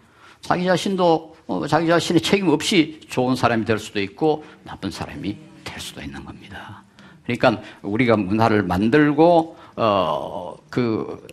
자기 0.40 0.64
자신도 0.64 1.36
어, 1.46 1.66
자기 1.66 1.86
자신의 1.86 2.22
책임 2.22 2.48
없이 2.48 3.00
좋은 3.08 3.36
사람이 3.36 3.64
될 3.64 3.78
수도 3.78 4.00
있고 4.00 4.44
나쁜 4.64 4.90
사람이 4.90 5.36
될 5.62 5.80
수도 5.80 6.00
있는 6.00 6.24
겁니다. 6.24 6.82
그러니까 7.24 7.62
우리가 7.82 8.16
문화를 8.16 8.62
만들고 8.62 9.56
어, 9.76 10.56
그 10.70 11.26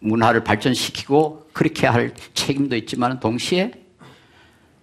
문화를 0.00 0.44
발전시키고 0.44 1.48
그렇게 1.52 1.86
할 1.86 2.12
책임도 2.34 2.76
있지만 2.76 3.20
동시에 3.20 3.72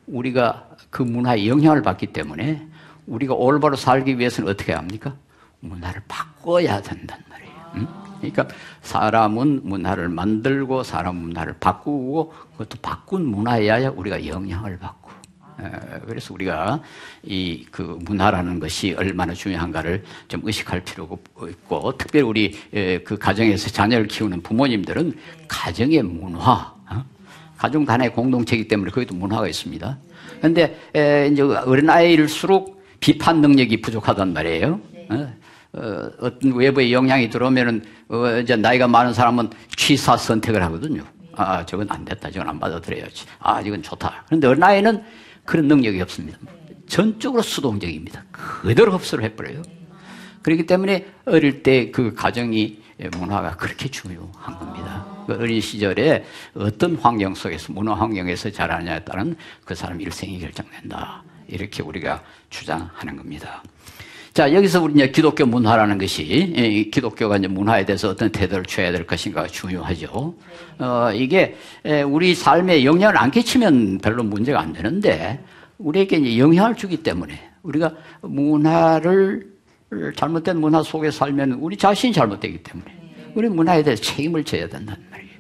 우리가 0.08 0.68
그 0.90 1.04
문화에 1.04 1.48
영향을 1.48 1.82
받기 1.82 2.08
때문에 2.08 2.68
우리가 3.06 3.34
올바로 3.34 3.76
살기 3.76 4.18
위해서는 4.18 4.50
어떻게 4.50 4.74
합니까? 4.74 5.16
문화를 5.60 6.02
바꿔야 6.08 6.82
된단 6.82 7.24
말이에요. 7.30 7.72
응? 7.76 8.01
그러니까 8.22 8.48
사람은 8.82 9.62
문화를 9.64 10.10
만들고 10.10 10.84
사람 10.84 11.16
문화를 11.18 11.56
바꾸고 11.60 12.34
그것도 12.54 12.78
바꾼 12.82 13.26
문화여야 13.26 13.90
우리가 13.90 14.26
영향을 14.26 14.78
받고 14.80 15.12
그래서 16.08 16.34
우리가 16.34 16.82
이 17.24 17.66
그 17.72 17.98
문화라는 18.02 18.60
것이 18.60 18.94
얼마나 18.98 19.34
중요한가를 19.34 20.04
좀 20.28 20.42
의식할 20.44 20.84
필요가 20.84 21.16
있고 21.50 21.98
특별히 21.98 22.26
우리 22.26 22.52
그 23.04 23.18
가정에서 23.18 23.70
자녀를 23.70 24.08
키우는 24.08 24.42
부모님들은 24.42 25.14
가정의 25.48 26.04
문화, 26.04 26.74
어? 26.90 27.06
가정 27.58 27.86
단의 27.86 28.12
공동체이기 28.14 28.68
때문에 28.68 28.92
거기도 28.92 29.16
문화가 29.16 29.48
있습니다. 29.48 29.98
그런데 30.40 30.78
이제 31.32 31.42
어린 31.42 31.90
아이일수록 31.90 32.84
비판 33.00 33.42
능력이 33.42 33.82
부족하단 33.82 34.34
말이에요. 34.34 34.80
어? 35.74 35.80
어, 35.80 36.12
어떤 36.20 36.54
외부의 36.54 36.94
영향이 36.94 37.30
들어오면은 37.30 37.84
어, 38.10 38.40
이제 38.40 38.56
나이가 38.56 38.88
많은 38.88 39.14
사람은 39.14 39.50
취사 39.76 40.18
선택을 40.18 40.62
하거든요. 40.64 41.04
아, 41.36 41.66
저건 41.66 41.88
안 41.90 42.04
됐다. 42.06 42.30
저건 42.30 42.50
안 42.50 42.60
받아들여야지. 42.60 43.26
아, 43.40 43.62
이건 43.62 43.82
좋다. 43.82 44.26
그런데 44.28 44.48
어린 44.48 44.64
아이는 44.64 45.04
그런 45.46 45.68
능력이 45.68 46.02
없습니다. 46.02 46.38
전적으로 46.88 47.42
수동적입니다. 47.42 48.26
그대로 48.32 48.92
흡수를 48.92 49.24
해버려요. 49.24 49.62
그렇기 50.42 50.66
때문에 50.66 51.08
어릴 51.26 51.64
때 51.64 51.92
그 51.92 52.14
가정이 52.14 52.82
문화가 53.14 53.56
그렇게 53.56 53.90
중요한 53.90 54.60
겁니다. 54.60 55.06
그 55.26 55.34
어린 55.34 55.62
시절에 55.62 56.26
어떤 56.54 56.96
환경 56.98 57.34
속에서 57.34 57.72
문화 57.74 57.94
환경에서 57.96 58.52
자라냐에 58.52 59.04
따른 59.04 59.36
그 59.66 59.74
사람 59.74 60.00
일생이 60.02 60.40
결정된다. 60.40 61.24
이렇게 61.48 61.82
우리가 61.82 62.24
주장하는 62.50 63.16
겁니다. 63.18 63.64
자, 64.34 64.54
여기서 64.54 64.82
우리 64.82 64.94
이제 64.94 65.12
기독교 65.12 65.46
문화라는 65.46 65.98
것이, 65.98 66.90
기독교가 66.90 67.36
이제 67.36 67.48
문화에 67.50 67.84
대해서 67.84 68.10
어떤 68.10 68.32
태도를 68.32 68.64
취해야 68.64 68.94
될 68.94 69.06
것인가 69.06 69.46
중요하죠. 69.46 70.34
어, 70.80 71.12
이게 71.14 71.58
우리 72.08 72.34
삶에 72.34 72.86
영향을 72.86 73.18
안 73.18 73.30
끼치면 73.30 73.98
별로 73.98 74.24
문제가 74.24 74.62
안 74.62 74.72
되는데, 74.72 75.44
우리에게 75.80 76.16
이제 76.16 76.38
영향을 76.38 76.76
주기 76.78 77.04
때문에, 77.04 77.38
우리가 77.64 77.94
문화를, 78.22 79.52
잘못된 80.16 80.62
문화 80.62 80.82
속에 80.82 81.12
살면 81.12 81.58
우리 81.60 81.76
자신이 81.76 82.14
잘못되기 82.14 82.64
때문에, 82.64 82.86
우리 83.36 83.50
문화에 83.50 83.84
대해서 83.84 84.02
책임을 84.02 84.46
져야 84.46 84.70
된단 84.70 84.96
말이에요. 85.12 85.32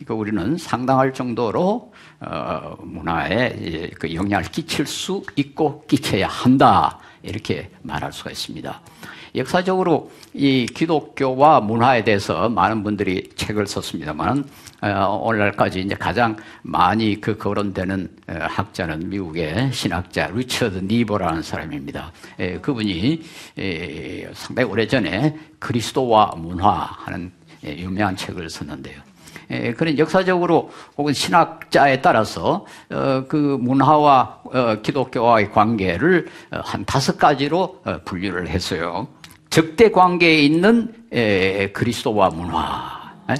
그러니까 0.00 0.14
우리는 0.14 0.58
상당할 0.58 1.14
정도로, 1.14 1.94
어, 2.20 2.76
문화에 2.82 3.88
그 3.98 4.14
영향을 4.14 4.44
끼칠 4.50 4.84
수 4.84 5.22
있고 5.36 5.82
끼쳐야 5.86 6.28
한다. 6.28 6.98
이렇게 7.28 7.70
말할 7.82 8.12
수가 8.12 8.30
있습니다. 8.30 8.80
역사적으로 9.34 10.10
이 10.34 10.66
기독교와 10.66 11.60
문화에 11.60 12.02
대해서 12.04 12.48
많은 12.48 12.82
분들이 12.82 13.28
책을 13.36 13.66
썼습니다만 13.66 14.44
어, 14.80 15.20
오늘날까지 15.22 15.80
이제 15.80 15.94
가장 15.94 16.36
많이 16.62 17.20
그 17.20 17.36
거론되는 17.36 18.08
어, 18.28 18.34
학자는 18.40 19.08
미국의 19.10 19.72
신학자 19.72 20.28
리처드 20.28 20.78
니버라는 20.84 21.42
사람입니다. 21.42 22.12
에, 22.38 22.58
그분이 22.58 23.22
에, 23.58 24.30
상당히 24.34 24.70
오래전에 24.70 25.36
그리스도와 25.58 26.34
문화 26.36 26.70
하는 26.70 27.32
에, 27.64 27.76
유명한 27.78 28.16
책을 28.16 28.48
썼는데요. 28.48 29.07
에, 29.50 29.72
그런 29.72 29.98
역사적으로 29.98 30.70
혹은 30.96 31.12
신학자에 31.12 32.00
따라서 32.00 32.66
어, 32.90 33.24
그 33.28 33.58
문화와 33.60 34.40
어, 34.44 34.76
기독교와의 34.82 35.50
관계를 35.52 36.28
어, 36.50 36.60
한 36.62 36.84
다섯 36.84 37.18
가지로 37.18 37.80
어, 37.84 37.98
분류를 38.04 38.48
했어요. 38.48 39.08
적대 39.50 39.90
관계에 39.90 40.40
있는 40.42 40.92
에, 41.12 41.70
그리스도와 41.72 42.28
문화, 42.28 43.14
에? 43.30 43.34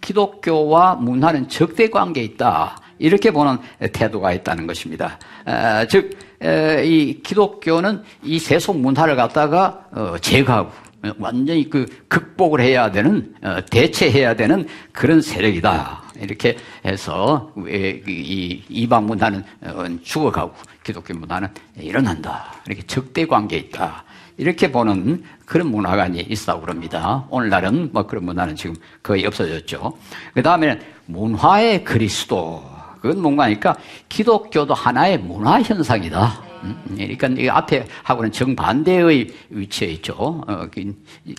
기독교와 0.00 0.96
문화는 0.96 1.48
적대 1.48 1.88
관계에 1.88 2.24
있다. 2.24 2.78
이렇게 2.98 3.30
보는 3.30 3.58
태도가 3.92 4.32
있다는 4.32 4.66
것입니다. 4.66 5.18
어, 5.44 5.84
즉, 5.88 6.18
에, 6.42 6.84
이 6.84 7.22
기독교는 7.22 8.02
이 8.22 8.38
세속 8.38 8.78
문화를 8.78 9.16
갖다가 9.16 9.84
어, 9.92 10.16
제거하고 10.20 10.70
완전히 11.18 11.68
그 11.68 11.86
극복을 12.08 12.60
해야 12.60 12.90
되는 12.90 13.34
어, 13.42 13.58
대체해야 13.70 14.34
되는 14.34 14.66
그런 14.92 15.20
세력이다. 15.20 16.02
이렇게 16.20 16.56
해서 16.84 17.52
왜이 17.56 18.64
이방 18.68 19.06
문화는 19.06 19.44
어, 19.62 19.84
죽어가고 20.02 20.54
기독교 20.82 21.14
문화는 21.14 21.48
일어난다. 21.78 22.54
이렇게 22.66 22.82
적대 22.82 23.26
관계에 23.26 23.58
있다. 23.58 24.04
이렇게 24.38 24.70
보는 24.70 25.24
그런 25.46 25.68
문화가 25.68 26.06
있다고 26.06 26.60
그럽니다. 26.60 27.24
오늘날은 27.30 27.90
뭐 27.92 28.06
그런 28.06 28.24
문화는 28.24 28.56
지금 28.56 28.76
거의 29.02 29.24
없어졌죠. 29.26 29.96
그 30.34 30.42
다음에 30.42 30.78
문화의 31.06 31.84
그리스도. 31.84 32.62
그건 33.00 33.22
뭔가니까 33.22 33.76
기독교도 34.08 34.74
하나의 34.74 35.18
문화 35.18 35.62
현상이다. 35.62 36.45
음, 36.66 36.96
그러니까 36.96 37.28
이 37.28 37.48
앞에 37.48 37.86
하고는 38.02 38.32
정반대의 38.32 39.28
위치에 39.50 39.88
있죠. 39.88 40.14
어, 40.14 40.66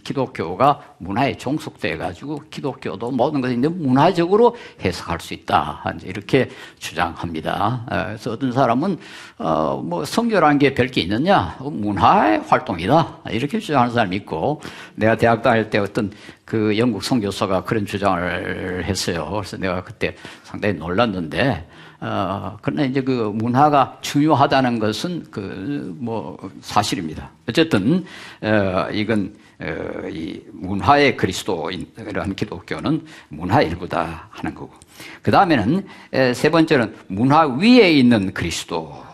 기독교가 0.04 0.96
문화에 1.00 1.36
종속돼 1.36 1.98
가지고 1.98 2.42
기독교도 2.50 3.12
모든 3.12 3.42
것을 3.42 3.58
문화적으로 3.58 4.56
해석할 4.82 5.20
수 5.20 5.34
있다. 5.34 5.84
이렇게 6.04 6.50
주장합니다. 6.80 7.86
어, 7.90 8.04
그래서 8.08 8.32
어떤 8.32 8.52
사람은 8.52 8.98
어, 9.38 9.82
뭐 9.84 10.06
성교라는 10.06 10.60
게별 10.60 10.88
게 10.88 11.02
있느냐? 11.02 11.58
문화의 11.60 12.42
활동이다. 12.48 13.20
이렇게 13.32 13.60
주장하는 13.60 13.94
사람이 13.94 14.16
있고 14.18 14.62
내가 14.96 15.16
대학 15.16 15.42
다닐 15.42 15.70
때 15.70 15.78
어떤 15.78 16.12
그 16.46 16.78
영국 16.78 17.04
선교사가 17.04 17.64
그런 17.64 17.86
주장을 17.86 18.86
했어요. 18.86 19.30
그래서 19.32 19.58
내가 19.58 19.84
그때 19.84 20.16
상당히 20.44 20.76
놀랐는데 20.76 21.68
어, 22.00 22.58
그러나 22.62 22.84
이제 22.84 23.02
그 23.02 23.32
문화가 23.34 23.98
중요하다는 24.02 24.80
것은 24.80 25.26
그 25.32 25.78
뭐 26.00 26.38
사실입니다. 26.62 27.30
어쨌든 27.50 28.06
어, 28.42 28.88
이건 28.92 29.36
어, 29.60 30.08
이 30.10 30.42
문화의 30.54 31.18
그리스도인이라는 31.18 32.36
기독교는 32.36 33.06
문화 33.30 33.62
일부다 33.62 34.28
하는 34.30 34.56
거고. 34.56 34.74
그 35.22 35.32
다음에는 35.32 35.86
세 36.34 36.50
번째는 36.50 36.96
문화 37.08 37.46
위에 37.46 37.92
있는 37.92 38.34
그리스도. 38.34 39.06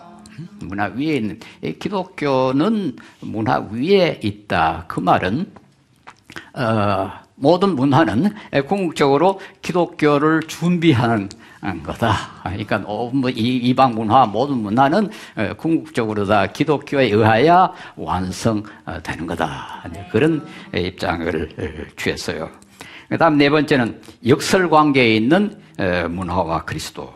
문화 0.60 0.86
위에 0.86 1.16
있는 1.16 1.40
기독교는 1.80 2.96
문화 3.22 3.60
위에 3.72 4.20
있다. 4.24 4.86
그 4.88 5.00
말은 5.00 5.52
어, 6.54 7.12
모든 7.36 7.76
문화는 7.76 8.34
궁극적으로 8.68 9.40
기독교를 9.62 10.42
준비하는 10.44 11.30
거다. 11.84 12.14
그러니까 12.44 12.78
뭐 12.80 13.30
이방 13.30 13.96
문화 13.96 14.26
모든 14.26 14.58
문화는 14.58 15.10
어, 15.36 15.54
궁극적으로 15.58 16.26
다 16.26 16.48
기독교에 16.48 17.06
의하여 17.06 17.74
완성되는 17.96 19.28
거다. 19.28 19.84
그런 20.12 20.46
입장을 20.76 21.94
취했어요. 21.98 22.50
그다음 23.10 23.38
네 23.38 23.50
번째는 23.50 24.02
역설 24.28 24.70
관계에 24.70 25.16
있는 25.16 25.58
어, 25.80 26.08
문화와 26.10 26.66
그리스도. 26.66 27.12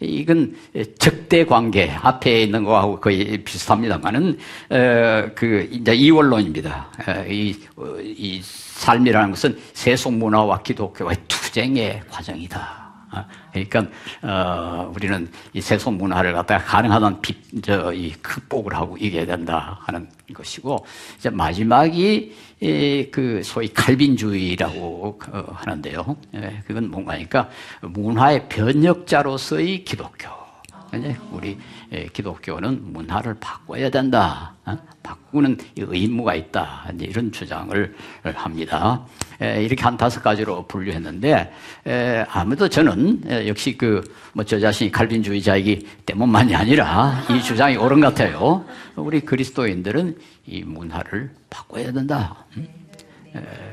이건 0.00 0.56
적대 0.98 1.44
관계 1.44 1.88
앞에 1.90 2.42
있는 2.42 2.64
거하고 2.64 2.98
거의 2.98 3.38
비슷합니다만은 3.44 4.38
어, 4.70 5.30
그 5.34 5.68
이제 5.70 5.94
이원론입니다. 5.94 6.88
이, 7.28 7.56
이 8.02 8.40
삶이라는 8.42 9.30
것은 9.30 9.58
세속 9.72 10.14
문화와 10.14 10.62
기독교의 10.62 11.16
투쟁의 11.28 12.02
과정이다. 12.10 12.81
아, 13.12 13.26
그러니까 13.52 13.86
어, 14.22 14.90
우리는 14.94 15.30
이 15.52 15.60
세속 15.60 15.94
문화를 15.94 16.32
갖다가 16.32 16.64
가능하던 16.64 17.20
비, 17.20 17.34
저, 17.62 17.92
이 17.92 18.12
극복을 18.22 18.74
하고 18.74 18.96
이겨야 18.96 19.26
된다 19.26 19.78
하는 19.82 20.08
것이고 20.32 20.84
이제 21.18 21.28
마지막이 21.28 22.34
이, 22.60 23.08
그 23.12 23.42
소위 23.44 23.68
칼빈주의라고 23.68 25.20
어, 25.30 25.44
하는데요. 25.52 26.16
예, 26.34 26.62
그건 26.66 26.90
뭔가니까 26.90 27.50
문화의 27.82 28.48
변혁자로서의 28.48 29.84
기독교. 29.84 30.42
우리 31.30 31.58
예, 31.92 32.06
기독교는 32.06 32.92
문화를 32.92 33.34
바꿔야 33.40 33.88
된다. 33.90 34.54
어? 34.66 34.76
바꾸는 35.02 35.56
의무가 35.76 36.34
있다. 36.34 36.86
이런 36.98 37.32
주장을 37.32 37.94
합니다. 38.34 39.04
예, 39.42 39.62
이렇게 39.62 39.82
한 39.82 39.96
다섯 39.96 40.22
가지로 40.22 40.66
분류했는데 40.66 41.52
예, 41.88 42.26
아무도 42.30 42.68
저는 42.68 43.46
역시 43.46 43.76
그 43.76 44.02
뭐 44.34 44.44
저 44.44 44.58
자신이 44.58 44.90
칼빈주의자이기 44.90 45.86
때문만이 46.06 46.54
아니라 46.54 47.22
이 47.30 47.42
주장이 47.42 47.76
옳은 47.76 48.00
것 48.00 48.08
같아요. 48.08 48.64
우리 48.96 49.20
그리스도인들은 49.20 50.16
이 50.46 50.62
문화를 50.62 51.30
바꿔야 51.50 51.92
된다. 51.92 52.44
음? 52.56 52.66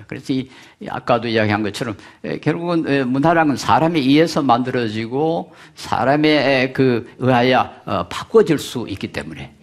그래서 0.08 0.34
이, 0.34 0.50
아까도 0.90 1.28
이야기한 1.28 1.64
것처럼 1.64 1.96
결국은 2.42 3.10
문화라는 3.10 3.56
사람에 3.58 4.00
의해서 4.00 4.42
만들어지고 4.42 5.54
사람의 5.76 6.74
그 6.74 7.10
의하여 7.20 7.70
어, 7.86 8.08
바꿔질 8.08 8.58
수 8.58 8.86
있기 8.90 9.12
때문에 9.12 9.54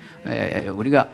우리가 0.75 1.09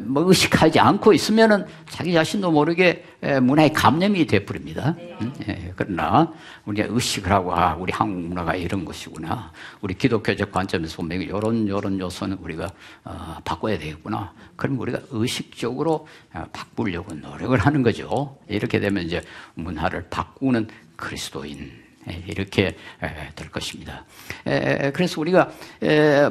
뭐 0.00 0.24
의식하지 0.24 0.78
않고 0.80 1.12
있으면은 1.12 1.66
자기 1.88 2.12
자신도 2.12 2.50
모르게 2.50 3.04
문화의 3.42 3.72
감염이 3.72 4.26
돼버립니다. 4.26 4.94
음? 5.20 5.32
그러나 5.76 6.32
우리가 6.64 6.88
의식을 6.90 7.30
하고 7.32 7.54
아 7.54 7.74
우리 7.74 7.92
한국 7.92 8.28
문화가 8.28 8.54
이런 8.54 8.84
것이구나. 8.84 9.52
우리 9.80 9.94
기독교적 9.94 10.52
관점에서 10.52 10.96
보면 10.96 11.22
이런 11.22 11.66
이런 11.66 11.98
요소는 11.98 12.38
우리가 12.40 12.70
어, 13.04 13.36
바꿔야 13.44 13.78
되겠구나. 13.78 14.32
그럼 14.56 14.78
우리가 14.78 15.00
의식적으로 15.10 16.06
어, 16.34 16.44
바꾸려고 16.52 17.14
노력을 17.14 17.58
하는 17.58 17.82
거죠. 17.82 18.38
이렇게 18.48 18.80
되면 18.80 19.04
이제 19.04 19.22
문화를 19.54 20.06
바꾸는 20.08 20.68
그리스도인 20.96 21.87
이렇게 22.26 22.76
될 23.34 23.50
것입니다. 23.50 24.04
그래서 24.92 25.20
우리가 25.20 25.50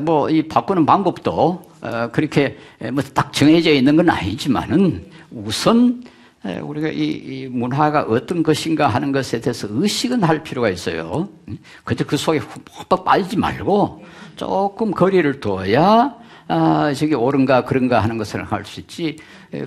뭐 0.01 0.29
이 0.29 0.41
바꾸는 0.47 0.85
방법도 0.85 1.71
어, 1.81 2.09
그렇게 2.11 2.57
뭐 2.91 3.03
딱 3.13 3.31
정해져 3.33 3.71
있는 3.71 3.95
건 3.95 4.09
아니지만은 4.09 5.05
우선 5.31 6.03
우리가 6.43 6.89
이, 6.89 7.47
문화가 7.51 8.03
어떤 8.03 8.41
것인가 8.43 8.87
하는 8.87 9.11
것에 9.11 9.41
대해서 9.41 9.67
의식은 9.69 10.23
할 10.23 10.43
필요가 10.43 10.69
있어요. 10.69 11.27
그저 11.83 12.05
그 12.05 12.15
속에 12.17 12.39
훅 12.39 12.63
빠지지 13.03 13.37
말고 13.37 14.05
조금 14.35 14.91
거리를 14.91 15.39
둬야 15.39 16.15
아, 16.49 16.93
저게 16.93 17.15
옳은가 17.15 17.65
그런가 17.65 18.01
하는 18.01 18.17
것을 18.17 18.43
할 18.45 18.63
수 18.65 18.79
있지. 18.79 19.17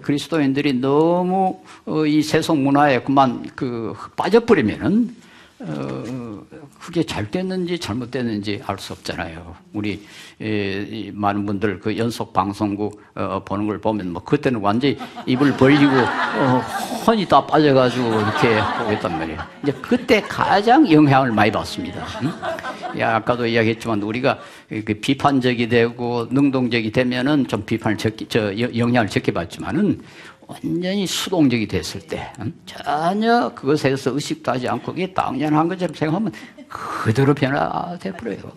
그리스도인들이 0.02 0.74
너무 0.74 1.60
어, 1.84 2.06
이 2.06 2.22
세속 2.22 2.58
문화에 2.58 3.02
그만 3.02 3.46
그 3.54 3.94
빠져버리면은 4.16 5.14
어, 5.62 6.42
그게 6.80 7.02
잘 7.04 7.30
됐는지 7.30 7.78
잘못됐는지 7.78 8.62
알 8.66 8.78
수 8.78 8.94
없잖아요. 8.94 9.54
우리 9.74 10.06
에, 10.40 11.10
많은 11.12 11.44
분들 11.44 11.80
그 11.80 11.96
연속 11.98 12.32
방송국 12.32 13.02
어, 13.14 13.42
보는 13.44 13.66
걸 13.66 13.78
보면 13.78 14.10
뭐 14.12 14.24
그때는 14.24 14.60
완전히 14.60 14.96
입을 15.26 15.54
벌리고 15.58 15.92
어, 15.92 16.62
혼이 17.06 17.26
다 17.26 17.44
빠져가지고 17.46 18.06
이렇게 18.06 18.58
보겠단 18.78 19.18
말이에요. 19.18 19.38
이제 19.62 19.72
그때 19.82 20.22
가장 20.22 20.90
영향을 20.90 21.30
많이 21.32 21.50
받습니다. 21.52 22.06
응? 22.22 23.00
야, 23.00 23.16
아까도 23.16 23.46
이야기했지만 23.46 24.02
우리가 24.02 24.38
그 24.68 24.94
비판적이 24.94 25.68
되고 25.68 26.26
능동적이 26.30 26.90
되면은 26.90 27.48
좀 27.48 27.64
비판을 27.66 27.98
적게, 27.98 28.26
저 28.28 28.56
영향을 28.56 29.08
적게 29.08 29.32
받지만은 29.32 30.00
완전히 30.50 31.06
수동적이 31.06 31.68
됐을 31.68 32.00
때 32.00 32.32
전혀 32.66 33.52
그것에서 33.54 34.10
의식도 34.12 34.50
하지 34.50 34.68
않고 34.68 34.86
그게 34.92 35.12
당연한 35.12 35.68
것처럼 35.68 35.94
생각하면 35.94 36.32
그대로 36.68 37.32
변화돼 37.34 38.12
버려요. 38.12 38.52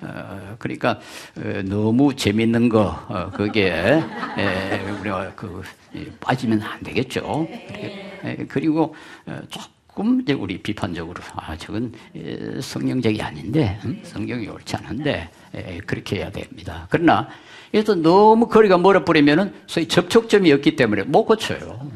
어, 0.00 0.56
그러니까 0.58 1.00
어, 1.36 1.62
너무 1.64 2.14
재밌는 2.14 2.68
거 2.68 3.04
어, 3.08 3.30
그게 3.30 3.70
에, 4.36 4.90
우리가 5.00 5.32
그 5.34 5.62
빠지면 6.20 6.60
안 6.62 6.80
되겠죠. 6.82 7.48
에, 8.24 8.36
그리고 8.48 8.94
어, 9.26 9.40
조금 9.48 10.20
이제 10.20 10.32
우리 10.32 10.58
비판적으로 10.58 11.20
아 11.34 11.56
저건 11.56 11.92
성경적이 12.60 13.22
아닌데 13.22 13.78
음? 13.84 14.00
성경이 14.04 14.46
옳지 14.48 14.76
않은데 14.76 15.28
에, 15.54 15.78
그렇게 15.78 16.16
해야 16.16 16.30
됩니다. 16.30 16.86
그러나 16.90 17.28
그래서 17.70 17.94
너무 17.94 18.48
거리가 18.48 18.78
멀어버리면은 18.78 19.52
소위 19.66 19.88
접촉점이 19.88 20.52
없기 20.52 20.76
때문에 20.76 21.02
못 21.02 21.24
고쳐요. 21.24 21.88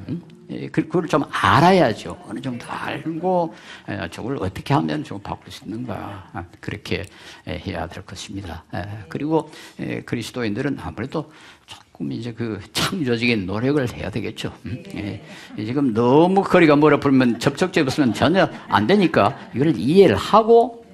예, 0.53 0.69
그, 0.69 0.83
그걸 0.83 1.07
좀 1.07 1.23
알아야죠. 1.31 2.19
어느 2.29 2.41
정도 2.41 2.67
알고 2.69 3.55
에, 3.89 4.09
저걸 4.11 4.37
어떻게 4.41 4.75
하면 4.75 5.03
좀 5.03 5.19
바꿀 5.21 5.51
수 5.51 5.65
있는가 5.65 6.29
아, 6.33 6.45
그렇게 6.61 7.05
에, 7.47 7.59
해야 7.67 7.87
될 7.87 8.05
것입니다. 8.05 8.65
에, 8.75 8.83
그리고 9.09 9.51
에, 9.81 10.03
그리스도인들은 10.03 10.79
아무래도 10.81 11.33
조금 11.65 12.13
이제 12.13 12.33
그 12.33 12.61
창조적인 12.73 13.47
노력을 13.47 13.97
해야 13.97 14.11
되겠죠. 14.11 14.53
음? 14.67 14.83
예. 14.95 15.23
지금 15.65 15.95
너무 15.95 16.43
거리가 16.43 16.77
멀어 16.77 17.01
불면 17.01 17.39
접촉점이 17.39 17.87
없으면 17.87 18.13
전혀 18.13 18.49
안 18.69 18.87
되니까 18.87 19.39
이걸 19.55 19.75
이해를 19.77 20.17
하고 20.17 20.85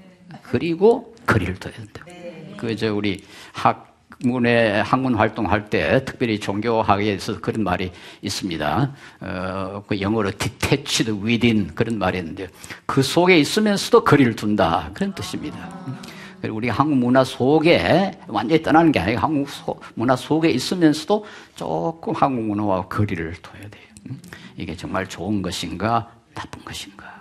그리고 0.43 1.14
거리를 1.27 1.57
둬야 1.57 1.73
된다. 1.73 2.05
그저 2.57 2.95
우리 2.95 3.25
학 3.53 3.88
문의 4.20 4.83
학문 4.83 5.14
활동할 5.14 5.70
때 5.70 6.04
특별히 6.04 6.40
종교학에 6.40 7.14
있어서 7.14 7.40
그런 7.40 7.62
말이 7.62 7.92
있습니다. 8.22 8.92
어, 9.20 9.85
그 9.87 10.00
영어로 10.00 10.33
detached 10.33 11.11
within 11.11 11.74
그런 11.74 12.00
있는데 12.18 12.48
그 12.87 13.02
속에 13.02 13.38
있으면서도 13.38 14.04
거리를 14.04 14.35
둔다 14.35 14.90
그런 14.92 15.14
뜻입니다. 15.14 15.68
그리고 16.40 16.57
우리 16.57 16.68
한국 16.68 16.96
문화 16.96 17.24
속에 17.24 18.18
완전히 18.28 18.62
떠나는 18.62 18.92
게 18.92 19.00
아니고 19.00 19.18
한국 19.20 19.50
소, 19.50 19.81
문화 19.94 20.14
속에 20.14 20.50
있으면서도 20.50 21.24
조금 21.57 22.14
한국 22.14 22.44
문화와 22.44 22.87
거리를 22.87 23.35
둬야 23.42 23.62
돼요. 23.62 23.83
음? 24.09 24.20
이게 24.57 24.76
정말 24.76 25.09
좋은 25.09 25.42
것인가 25.42 26.11
나쁜 26.35 26.64
것인가. 26.64 27.17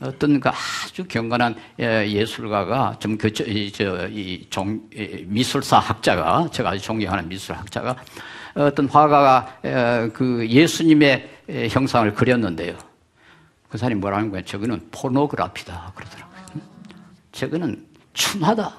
음? 0.00 0.06
어떤 0.06 0.40
그 0.40 0.48
아주 0.48 1.04
경건한 1.06 1.54
예, 1.80 2.06
예술가가 2.08 2.96
좀 2.98 3.16
그, 3.16 3.32
저, 3.32 3.44
이, 3.46 4.46
종, 4.50 4.80
미술사 5.26 5.78
학자가, 5.78 6.48
제가 6.52 6.70
아주 6.70 6.82
존경하는 6.82 7.28
미술 7.28 7.54
학자가 7.54 7.96
어떤 8.54 8.88
화가가 8.88 9.60
그 10.14 10.46
예수님의 10.48 11.68
형상을 11.70 12.12
그렸는데요. 12.14 12.76
그 13.68 13.78
사람이 13.78 14.00
뭐라는 14.00 14.30
거예요? 14.30 14.44
저거는 14.44 14.88
포노그라피다. 14.90 15.92
그러더라고요. 15.94 16.36
음? 16.54 16.62
저거는 17.32 17.86
춤하다. 18.14 18.74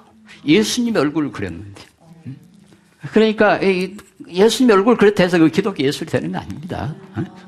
예수님의 0.46 1.02
얼굴을 1.02 1.32
그렸는데. 1.32 1.84
그러니까 3.12 3.60
예수님의 4.30 4.78
얼굴 4.78 4.98
그렇다 4.98 5.24
해서 5.24 5.38
그 5.38 5.50
기독교 5.50 5.84
예술이 5.84 6.10
되는 6.10 6.32
게 6.32 6.38
아닙니다. 6.38 6.96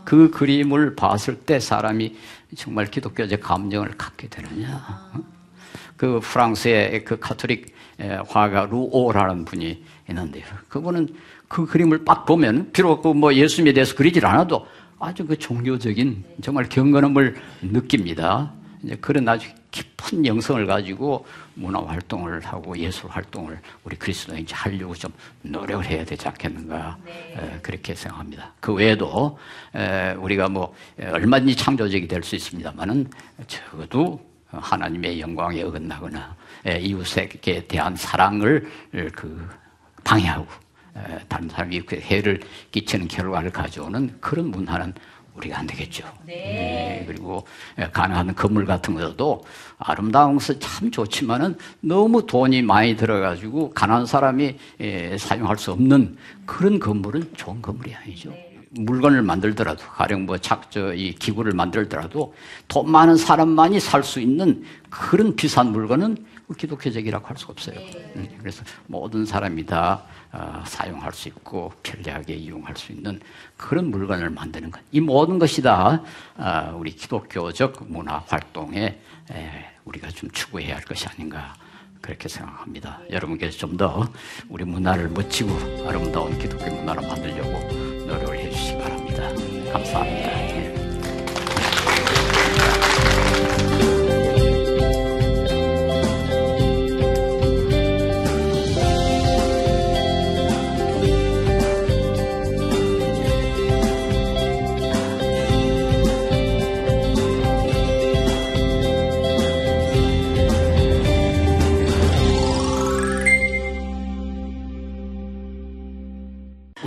그 0.04 0.30
그림을 0.32 0.96
봤을 0.96 1.36
때 1.36 1.60
사람이 1.60 2.16
정말 2.56 2.86
기독교적 2.86 3.40
감정을 3.42 3.98
갖게 3.98 4.28
되느냐. 4.28 5.12
그 5.98 6.20
프랑스의 6.22 7.04
그 7.04 7.20
카톨릭 7.20 7.76
화가 8.28 8.68
루오라는 8.72 9.46
분이 9.46 9.84
있는데요. 10.10 10.46
그분은 10.70 11.10
그 11.48 11.66
그림을 11.66 12.06
딱 12.06 12.26
보면 12.26 12.72
비록 12.72 13.02
그뭐 13.02 13.34
예수님에 13.34 13.74
대해서 13.74 13.96
그리질 13.96 14.26
않아도 14.26 14.66
아주 15.00 15.26
그 15.26 15.38
종교적인 15.38 16.24
정말 16.42 16.70
경건함을 16.70 17.36
느낍니다. 17.62 18.54
이제 18.84 18.98
그런 19.02 19.28
아주 19.28 19.50
깊은 19.72 20.26
영성을 20.26 20.66
가지고 20.66 21.26
문화 21.54 21.80
활동을 21.86 22.44
하고 22.46 22.78
예술 22.78 23.10
활동을 23.10 23.60
우리 23.84 23.96
그리스도인이 23.96 24.48
하려고 24.52 24.96
좀 24.96 25.12
노력을 25.42 25.86
해야 25.86 26.04
되지 26.04 26.28
않겠는가 26.28 26.98
네. 27.06 27.36
에, 27.38 27.60
그렇게 27.62 27.94
생각합니다. 27.94 28.54
그 28.60 28.74
외에도 28.74 29.38
에, 29.76 30.14
우리가 30.14 30.50
뭐 30.50 30.74
얼마든지 31.00 31.56
창조적이 31.56 32.08
될 32.08 32.24
수 32.24 32.36
있습니다만은 32.36 33.10
적어도 33.48 34.20
하나님의 34.52 35.22
영광에 35.22 35.62
어긋나거나 35.62 36.36
에, 36.66 36.80
이웃에게 36.80 37.68
대한 37.68 37.96
사랑을 37.96 38.70
그 39.14 39.48
방해하고 40.04 40.48
다른 41.28 41.48
사람이 41.48 41.82
그 41.82 41.96
해를 41.98 42.40
끼치는 42.72 43.08
결과를 43.08 43.52
가져오는 43.52 44.18
그런 44.20 44.48
문화는 44.52 44.94
우리가 45.36 45.60
안 45.60 45.68
되겠죠. 45.68 46.06
네. 46.26 46.34
네. 46.34 47.04
그리고 47.08 47.46
가능한 47.94 48.36
건물 48.36 48.66
같은 48.66 48.96
것도 48.96 49.44
아름다운 49.78 50.34
것은 50.34 50.60
참 50.60 50.92
좋지만은 50.92 51.58
너무 51.80 52.26
돈이 52.26 52.62
많이 52.62 52.96
들어가지고 52.96 53.72
가난한 53.72 54.06
사람이 54.06 54.56
예, 54.82 55.18
사용할 55.18 55.58
수 55.58 55.72
없는 55.72 56.18
그런 56.46 56.80
건물은 56.80 57.32
좋은 57.36 57.62
건물이 57.62 57.96
아니죠. 57.96 58.30
네. 58.32 58.50
물건을 58.72 59.24
만들더라도 59.24 59.84
가령 59.86 60.26
뭐 60.28 60.38
착저 60.38 60.94
이 60.94 61.14
기구를 61.14 61.54
만들더라도 61.54 62.36
돈 62.68 62.92
많은 62.92 63.18
사람만이 63.18 63.80
살 63.80 64.04
수 64.04 64.20
있는 64.20 64.64
그런 64.92 65.36
비싼 65.36 65.72
물건은 65.72 66.18
기독교적이라고 66.54 67.28
할 67.28 67.38
수가 67.38 67.52
없어요. 67.54 67.76
네. 67.76 68.14
음, 68.16 68.28
그래서 68.40 68.64
모든 68.88 69.26
사람이 69.26 69.66
다 69.66 70.04
어, 70.32 70.64
사용할 70.66 71.14
수 71.14 71.28
있고 71.30 71.72
편리하게 71.84 72.36
이용할 72.36 72.76
수 72.76 72.92
있는 72.92 73.20
그런 73.58 73.90
물건을 73.92 74.30
만드는 74.30 74.72
것. 74.72 74.82
이 74.92 75.00
모든 75.00 75.40
것이 75.40 75.62
다 75.62 76.02
어, 76.38 76.76
우리 76.78 76.92
기독교적 76.92 77.86
문화 77.88 78.24
활동에 78.28 79.00
우리가 79.86 80.10
좀 80.10 80.30
추구해야 80.32 80.76
할 80.76 80.84
것이 80.84 81.08
아닌가 81.08 81.54
그렇게 82.02 82.28
생각합니다. 82.30 83.00
여러분께서 83.12 83.58
좀 83.58 83.78
더 83.78 84.12
우리 84.50 84.66
문화를 84.66 85.10
멋지고 85.10 85.52
아름다운 85.88 86.38
기독교 86.38 86.66
문화로 86.74 87.02
만들려고 87.02 87.52
노력을 88.08 88.38
해주시기 88.38 88.78
바랍니다. 88.80 89.24
감사합니다. 89.72 90.59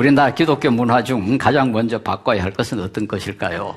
우리나라 0.03 0.35
기독교 0.35 0.69
문화 0.69 1.05
중 1.05 1.39
가장 1.39 1.71
먼저 1.71 2.01
바꿔야 2.01 2.43
할 2.43 2.51
것은 2.51 2.81
어떤 2.81 3.07
것일까요? 3.07 3.73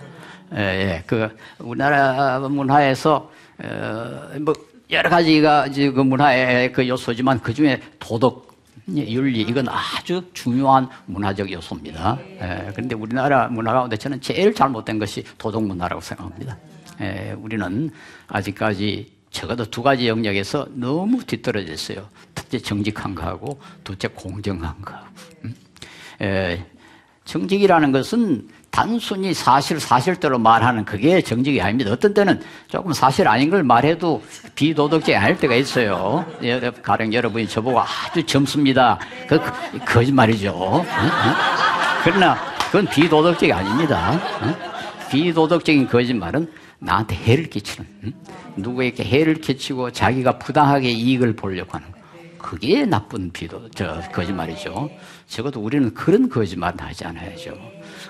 예, 0.56 0.60
예. 0.60 1.04
그 1.06 1.30
우리나라 1.60 2.40
문화에서 2.40 3.30
어, 3.64 4.32
뭐 4.42 4.56
여러 4.90 5.08
가지가 5.12 5.68
그 5.72 6.00
문화의 6.00 6.72
그 6.72 6.88
요소지만 6.88 7.42
그 7.42 7.54
중에 7.54 7.80
도덕 8.00 8.56
윤리 8.88 9.42
이건 9.42 9.68
아주 9.70 10.24
중요한 10.34 10.90
문화적 11.06 11.52
요소입니다. 11.52 12.18
예, 12.42 12.72
그런데 12.72 12.96
우리나라 12.96 13.48
문화 13.48 13.74
가운데 13.74 13.96
저는 13.96 14.20
제일 14.20 14.56
잘못된 14.56 14.98
것이 14.98 15.24
도덕 15.38 15.64
문화라고 15.64 16.02
생각합니다. 16.02 16.58
예, 17.02 17.36
우리는 17.38 17.92
아직까지 18.30 19.12
적어도 19.30 19.70
두 19.70 19.84
가지 19.84 20.08
영역에서 20.08 20.70
너무 20.74 21.24
뒤떨어져 21.24 21.72
있어요. 21.72 22.10
첫째 22.34 22.58
정직한 22.58 23.14
거하고 23.14 23.60
둘째 23.84 24.08
공정한 24.08 24.82
거하고. 24.82 25.06
음? 25.44 25.65
에, 26.22 26.64
정직이라는 27.26 27.92
것은 27.92 28.48
단순히 28.70 29.34
사실 29.34 29.80
사실대로 29.80 30.38
말하는 30.38 30.84
그게 30.84 31.22
정직이 31.22 31.62
아닙니다. 31.62 31.92
어떤 31.92 32.14
때는 32.14 32.42
조금 32.68 32.92
사실 32.92 33.26
아닌 33.28 33.50
걸 33.50 33.64
말해도 33.64 34.22
비도덕적이 34.54 35.16
아닐 35.16 35.38
때가 35.38 35.56
있어요. 35.56 36.26
가령 36.84 37.14
여러분이 37.14 37.48
저보고 37.48 37.80
아주 37.80 38.26
젊습니다. 38.26 39.00
그, 39.30 39.40
그 39.40 39.80
거짓말이죠. 39.86 40.86
그러나 42.04 42.38
그건 42.66 42.86
비도덕적이 42.88 43.54
아닙니다. 43.54 44.20
비도덕적인 45.10 45.88
거짓말은 45.88 46.52
나한테 46.80 47.16
해를 47.16 47.50
끼치는 47.50 47.88
누구에게 48.58 49.06
해를 49.06 49.36
끼치고 49.36 49.92
자기가 49.92 50.38
부당하게 50.38 50.90
이익을 50.90 51.38
보려고 51.38 51.72
하는 51.72 51.95
그게 52.46 52.86
나쁜 52.86 53.32
비도 53.32 53.70
저 53.72 54.00
거짓말이죠. 54.14 54.88
적어도 55.26 55.62
우리는 55.62 55.92
그런 55.96 56.30
거짓말은 56.30 56.80
하지 56.80 57.04
않아야죠. 57.06 57.58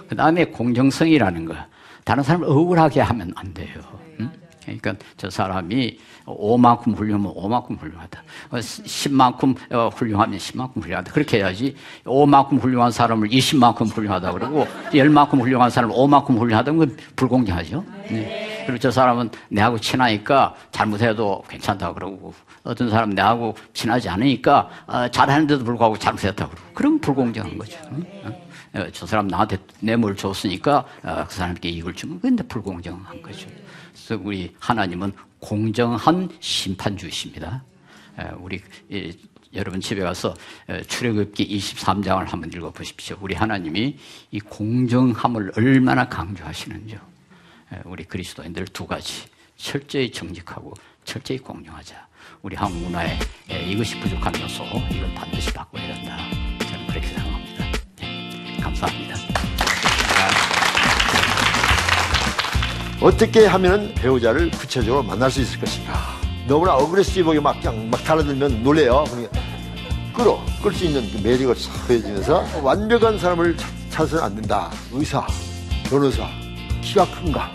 그 0.10 0.16
다음에 0.16 0.44
공정성이라는 0.44 1.46
거. 1.46 1.56
다른 2.04 2.22
사람을 2.22 2.46
억울하게 2.50 3.00
하면 3.00 3.32
안 3.38 3.54
돼요. 3.54 3.80
응? 4.20 4.30
그러니까 4.66 4.96
저 5.16 5.30
사람이 5.30 5.98
5만큼 6.26 6.98
훌륭하면 6.98 7.34
5만큼 7.34 7.80
훌륭하다. 7.80 8.24
10만큼 8.52 9.56
어, 9.74 9.88
훌륭하면 9.96 10.38
10만큼 10.38 10.84
훌륭하다. 10.84 11.14
그렇게 11.14 11.38
해야지 11.38 11.76
5만큼 12.04 12.60
훌륭한 12.60 12.92
사람을 12.92 13.30
20만큼 13.30 13.90
훌륭하다 13.90 14.34
그러고 14.34 14.68
10만큼 14.92 15.40
훌륭한 15.40 15.70
사람을 15.70 15.96
5만큼 15.96 16.38
훌륭하다는 16.38 16.78
건 16.78 16.98
불공정하죠. 17.16 17.86
네. 18.10 18.55
그리고 18.66 18.80
저 18.80 18.92
사람은 18.92 19.30
내하고 19.50 19.80
친하니까 19.80 20.56
잘못해도 20.72 21.44
괜찮다 21.48 21.94
그러고 21.94 22.34
어떤 22.64 22.90
사람은 22.90 23.16
내하고 23.16 23.56
친하지 23.74 24.10
않으니까 24.10 24.70
어, 24.88 25.08
잘하는데도 25.10 25.64
불구하고 25.64 25.98
잘못했다 25.98 26.48
그러고 26.48 26.74
그럼 26.74 27.00
불공정한 27.00 27.58
거죠. 27.58 27.78
어? 27.92 28.46
저 28.92 29.06
사람 29.06 29.28
나한테 29.28 29.58
뇌물 29.80 30.16
줬으니까 30.18 30.86
어, 31.04 31.26
그 31.28 31.36
사람에게 31.36 31.70
이익을 31.70 31.94
주면 31.94 32.20
그건 32.20 32.48
불공정한 32.48 33.22
거죠. 33.22 33.48
그래서 33.92 34.22
우리 34.24 34.54
하나님은 34.60 35.14
공정한 35.40 36.30
심판주이십니다. 36.40 37.64
우리 38.38 38.62
여러분 39.54 39.80
집에 39.80 40.02
가서 40.02 40.34
출애굽기 40.88 41.58
23장을 41.58 42.26
한번 42.26 42.52
읽어보십시오. 42.52 43.18
우리 43.22 43.36
하나님이 43.36 43.98
이 44.32 44.40
공정함을 44.40 45.52
얼마나 45.56 46.08
강조하시는지요. 46.08 47.15
에, 47.74 47.78
우리 47.86 48.04
그리스도인들 48.06 48.66
두 48.66 48.86
가지 48.86 49.24
철저히 49.58 50.12
정직하고 50.12 50.74
철저히 51.04 51.38
공정하자. 51.38 52.08
우리 52.42 52.56
한국 52.56 52.80
문화에 52.82 53.18
에, 53.50 53.64
이것이 53.66 54.00
부족한 54.00 54.40
요소 54.42 54.64
이걸 54.92 55.14
반드시 55.16 55.52
바꿔야 55.54 55.88
된다. 55.96 56.18
저는 56.70 56.88
그렇게 56.88 57.08
생각합니다. 57.08 57.66
네, 57.98 58.58
감사합니다. 58.62 59.16
어떻게 63.02 63.46
하면 63.46 63.94
배우자를 63.96 64.50
구체적으로 64.52 65.04
만날 65.04 65.30
수 65.30 65.42
있을 65.42 65.60
것인가? 65.60 65.94
너무나 66.48 66.76
어그레시브하게 66.76 67.40
막 67.40 67.60
그냥 67.60 67.90
막 67.90 68.04
달아들면 68.04 68.64
놀래요. 68.64 69.04
그러니까 69.10 69.40
끌어 70.14 70.44
끌 70.64 70.74
수 70.74 70.86
있는 70.86 71.12
그 71.12 71.18
매력을 71.22 71.56
싹 71.56 71.88
보여주면서 71.88 72.62
완벽한 72.64 73.20
사람을 73.20 73.58
찾- 73.58 73.70
찾아서는 73.92 74.24
안 74.24 74.36
된다. 74.36 74.72
의사, 74.92 75.26
변호사, 75.90 76.30
키가 76.86 77.10
큰가, 77.10 77.52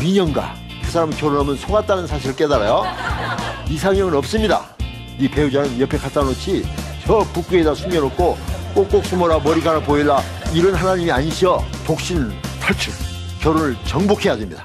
미녀인가. 0.00 0.54
그 0.82 0.90
사람은 0.90 1.14
결혼하면 1.16 1.56
속았다는 1.56 2.06
사실을 2.06 2.34
깨달아요. 2.34 2.84
이상형은 3.68 4.14
없습니다. 4.14 4.66
네 5.18 5.30
배우자는 5.30 5.78
옆에 5.78 5.98
갖다 5.98 6.22
놓지 6.22 6.64
저 7.04 7.18
북구에다 7.32 7.74
숨겨놓고 7.74 8.36
꼭꼭 8.74 9.04
숨어라 9.04 9.38
머리카락 9.40 9.84
보일라 9.84 10.22
이런 10.54 10.74
하나님이 10.74 11.10
아니시여 11.12 11.62
독신 11.86 12.32
탈출 12.60 12.94
결혼을 13.40 13.76
정복해야 13.84 14.36
됩니다. 14.36 14.64